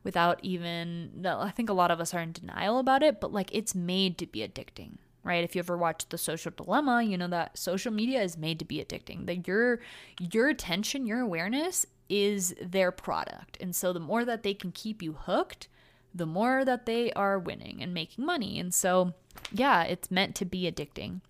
[0.03, 3.53] without even, I think a lot of us are in denial about it, but like
[3.53, 5.43] it's made to be addicting, right?
[5.43, 8.65] If you ever watched The Social Dilemma, you know that social media is made to
[8.65, 9.25] be addicting.
[9.27, 9.79] That your
[10.19, 13.57] your attention, your awareness is their product.
[13.59, 15.67] And so the more that they can keep you hooked,
[16.13, 18.59] the more that they are winning and making money.
[18.59, 19.13] And so,
[19.51, 21.21] yeah, it's meant to be addicting.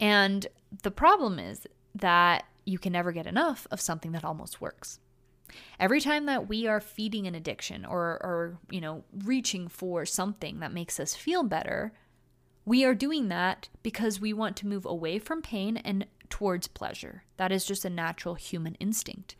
[0.00, 0.46] And
[0.82, 4.98] the problem is that you can never get enough of something that almost works.
[5.78, 10.60] Every time that we are feeding an addiction or, or you know, reaching for something
[10.60, 11.92] that makes us feel better,
[12.64, 17.22] we are doing that because we want to move away from pain and towards pleasure.
[17.36, 19.36] That is just a natural human instinct.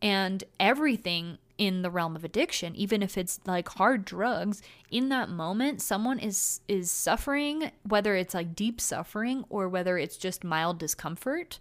[0.00, 5.28] And everything in the realm of addiction, even if it's like hard drugs, in that
[5.28, 10.78] moment someone is is suffering, whether it's like deep suffering or whether it's just mild
[10.78, 11.58] discomfort,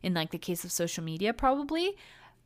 [0.00, 1.96] in like the case of social media probably,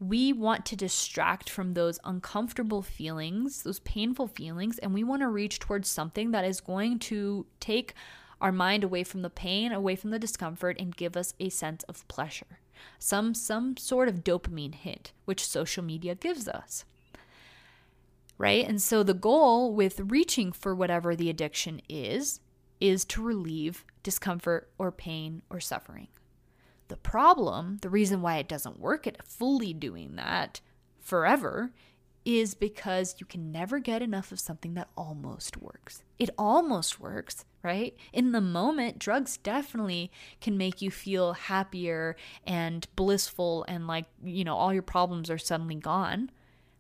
[0.01, 5.29] we want to distract from those uncomfortable feelings, those painful feelings, and we want to
[5.29, 7.93] reach towards something that is going to take
[8.41, 11.83] our mind away from the pain, away from the discomfort, and give us a sense
[11.85, 12.61] of pleasure.
[12.99, 16.85] Some some sort of dopamine hit, which social media gives us.
[18.37, 18.67] Right?
[18.67, 22.41] And so the goal with reaching for whatever the addiction is,
[22.81, 26.09] is to relieve discomfort or pain or suffering.
[26.87, 30.61] The problem, the reason why it doesn't work at fully doing that
[31.01, 31.73] forever,
[32.29, 36.03] is because you can never get enough of something that almost works.
[36.19, 37.97] It almost works, right?
[38.13, 42.17] In the moment, drugs definitely can make you feel happier
[42.47, 46.31] and blissful and like, you know, all your problems are suddenly gone.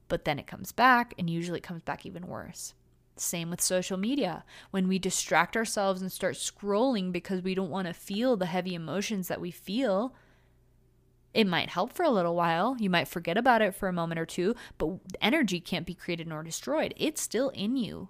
[0.08, 2.74] But then it comes back, and usually it comes back even worse.
[3.16, 4.44] Same with social media.
[4.70, 8.74] When we distract ourselves and start scrolling because we don't want to feel the heavy
[8.74, 10.14] emotions that we feel,
[11.34, 12.76] it might help for a little while.
[12.78, 16.26] You might forget about it for a moment or two, but energy can't be created
[16.26, 16.94] nor destroyed.
[16.96, 18.08] It's still in you.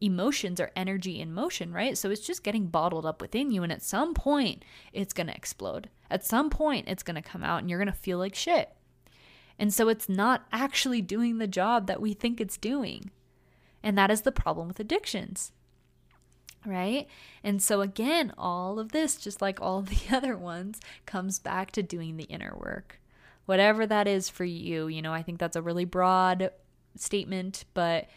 [0.00, 1.98] Emotions are energy in motion, right?
[1.98, 3.62] So it's just getting bottled up within you.
[3.62, 5.88] And at some point, it's going to explode.
[6.10, 8.70] At some point, it's going to come out and you're going to feel like shit.
[9.58, 13.10] And so it's not actually doing the job that we think it's doing.
[13.82, 15.52] And that is the problem with addictions.
[16.66, 17.06] Right?
[17.42, 21.82] And so, again, all of this, just like all the other ones, comes back to
[21.82, 23.00] doing the inner work.
[23.46, 26.50] Whatever that is for you, you know, I think that's a really broad
[26.96, 28.08] statement, but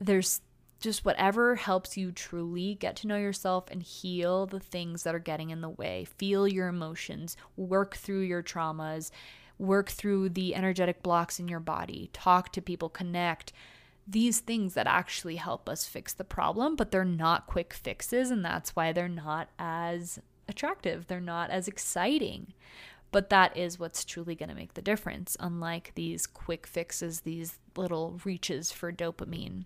[0.00, 0.40] there's
[0.80, 5.20] just whatever helps you truly get to know yourself and heal the things that are
[5.20, 6.06] getting in the way.
[6.16, 9.10] Feel your emotions, work through your traumas,
[9.58, 13.52] work through the energetic blocks in your body, talk to people, connect
[14.06, 18.44] these things that actually help us fix the problem, but they're not quick fixes, and
[18.44, 21.06] that's why they're not as attractive.
[21.06, 22.52] They're not as exciting.
[23.12, 27.58] But that is what's truly going to make the difference, unlike these quick fixes, these
[27.76, 29.64] little reaches for dopamine.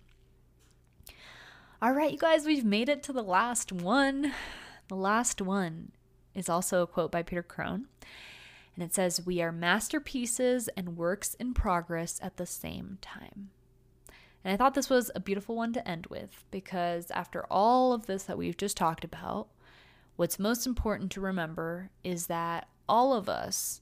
[1.81, 4.33] All right, you guys, we've made it to the last one.
[4.87, 5.91] The last one
[6.33, 7.85] is also a quote by Peter Crone.
[8.75, 13.49] And it says, We are masterpieces and works in progress at the same time.
[14.45, 18.05] And I thought this was a beautiful one to end with because after all of
[18.05, 19.47] this that we've just talked about,
[20.17, 23.81] what's most important to remember is that all of us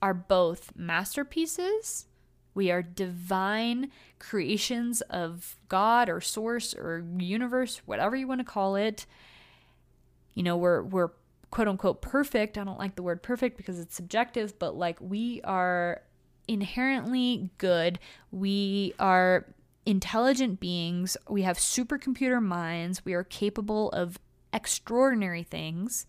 [0.00, 2.06] are both masterpieces.
[2.54, 3.90] We are divine
[4.20, 9.04] creations of God or source or universe, whatever you want to call it.
[10.34, 11.10] You know, we're we're
[11.50, 12.56] quote unquote perfect.
[12.56, 16.02] I don't like the word perfect because it's subjective, but like we are
[16.46, 17.98] inherently good.
[18.30, 19.46] We are
[19.88, 21.16] intelligent beings.
[21.30, 23.06] We have supercomputer minds.
[23.06, 24.18] We are capable of
[24.52, 26.04] extraordinary things.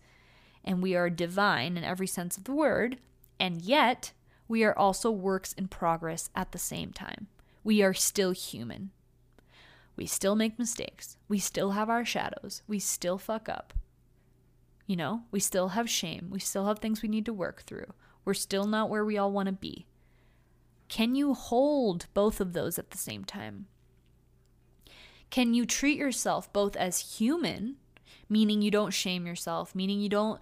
[0.62, 2.98] And we are divine in every sense of the word.
[3.40, 4.12] And yet,
[4.48, 7.28] we are also works in progress at the same time.
[7.64, 8.90] We are still human.
[9.96, 11.16] We still make mistakes.
[11.26, 12.62] We still have our shadows.
[12.68, 13.72] We still fuck up.
[14.86, 16.28] You know, we still have shame.
[16.30, 17.94] We still have things we need to work through.
[18.26, 19.86] We're still not where we all want to be.
[20.90, 23.66] Can you hold both of those at the same time?
[25.30, 27.76] Can you treat yourself both as human,
[28.28, 30.40] meaning you don't shame yourself, meaning you don't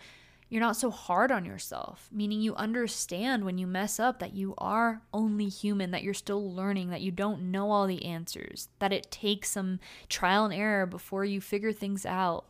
[0.48, 4.54] you're not so hard on yourself, meaning you understand when you mess up that you
[4.56, 8.90] are only human, that you're still learning, that you don't know all the answers, that
[8.90, 9.78] it takes some
[10.08, 12.46] trial and error before you figure things out.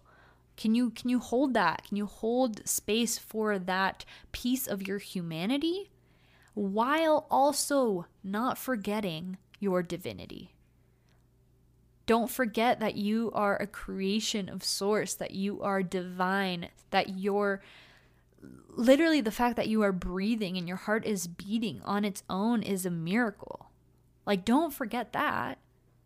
[0.56, 1.88] Can you can you hold that?
[1.88, 5.90] Can you hold space for that piece of your humanity
[6.58, 10.54] while also not forgetting your divinity?
[12.06, 17.62] Don't forget that you are a creation of source, that you are divine, that you're
[18.70, 22.62] literally the fact that you are breathing and your heart is beating on its own
[22.62, 23.70] is a miracle.
[24.26, 25.58] Like, don't forget that.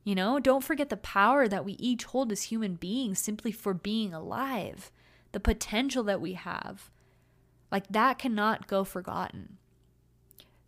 [0.04, 3.72] You know, don't forget the power that we each hold as human beings simply for
[3.72, 4.90] being alive,
[5.30, 6.90] the potential that we have.
[7.70, 9.58] Like, that cannot go forgotten.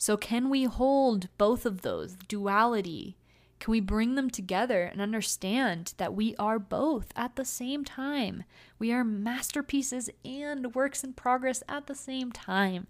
[0.04, 3.16] So, can we hold both of those duality
[3.58, 8.44] can we bring them together and understand that we are both at the same time?
[8.78, 12.86] We are masterpieces and works in progress at the same time.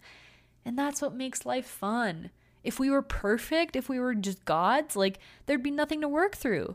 [0.64, 2.30] And that's what makes life fun.
[2.64, 6.34] If we were perfect, if we were just gods, like there'd be nothing to work
[6.34, 6.74] through.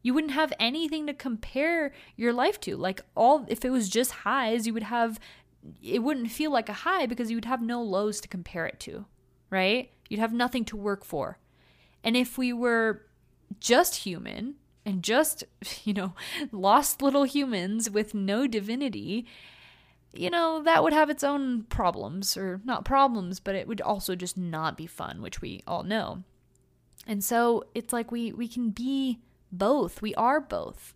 [0.00, 2.78] You wouldn't have anything to compare your life to.
[2.78, 5.20] Like all if it was just highs, you would have
[5.82, 8.80] it wouldn't feel like a high because you would have no lows to compare it
[8.80, 9.04] to,
[9.54, 9.90] right?
[10.08, 11.38] You'd have nothing to work for.
[12.02, 13.02] And if we were
[13.60, 15.44] just human and just,
[15.84, 16.14] you know,
[16.52, 19.26] lost little humans with no divinity,
[20.12, 24.14] you know, that would have its own problems, or not problems, but it would also
[24.14, 26.22] just not be fun, which we all know.
[27.06, 30.02] And so it's like we, we can be both.
[30.02, 30.94] We are both.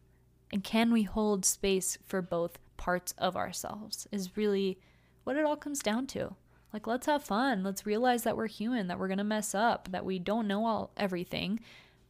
[0.52, 4.78] And can we hold space for both parts of ourselves is really
[5.24, 6.34] what it all comes down to.
[6.72, 7.62] Like, let's have fun.
[7.62, 10.66] Let's realize that we're human, that we're going to mess up, that we don't know
[10.66, 11.60] all everything.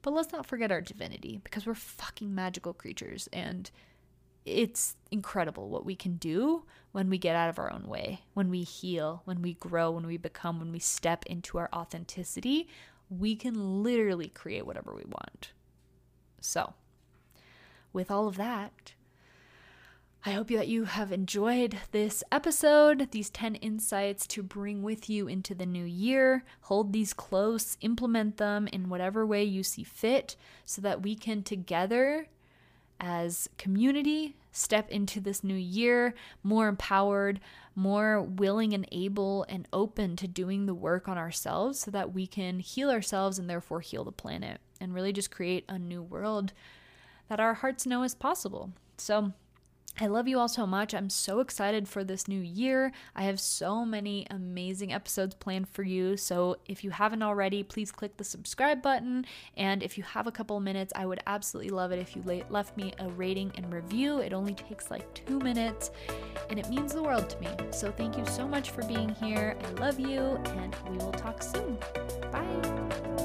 [0.03, 3.29] But let's not forget our divinity because we're fucking magical creatures.
[3.33, 3.71] And
[4.45, 8.51] it's incredible what we can do when we get out of our own way, when
[8.51, 12.69] we heal, when we grow, when we become, when we step into our authenticity.
[13.11, 15.53] We can literally create whatever we want.
[16.41, 16.75] So,
[17.93, 18.93] with all of that,
[20.25, 25.29] I hope that you have enjoyed this episode, these 10 insights to bring with you
[25.29, 26.45] into the new year.
[26.63, 31.45] Hold these close, implement them in whatever way you see fit, so that we can
[31.45, 32.27] together
[33.01, 37.39] as community step into this new year more empowered,
[37.77, 42.27] more willing and able and open to doing the work on ourselves so that we
[42.27, 46.53] can heal ourselves and therefore heal the planet and really just create a new world
[47.29, 48.73] that our hearts know is possible.
[48.97, 49.33] So,
[50.01, 50.95] I love you all so much.
[50.95, 52.93] I'm so excited for this new year.
[53.17, 56.17] I have so many amazing episodes planned for you.
[56.17, 59.27] So, if you haven't already, please click the subscribe button.
[59.57, 62.77] And if you have a couple minutes, I would absolutely love it if you left
[62.77, 64.19] me a rating and review.
[64.19, 65.91] It only takes like two minutes
[66.49, 67.49] and it means the world to me.
[67.73, 69.57] So, thank you so much for being here.
[69.65, 71.77] I love you, and we will talk soon.
[72.31, 73.18] Bye.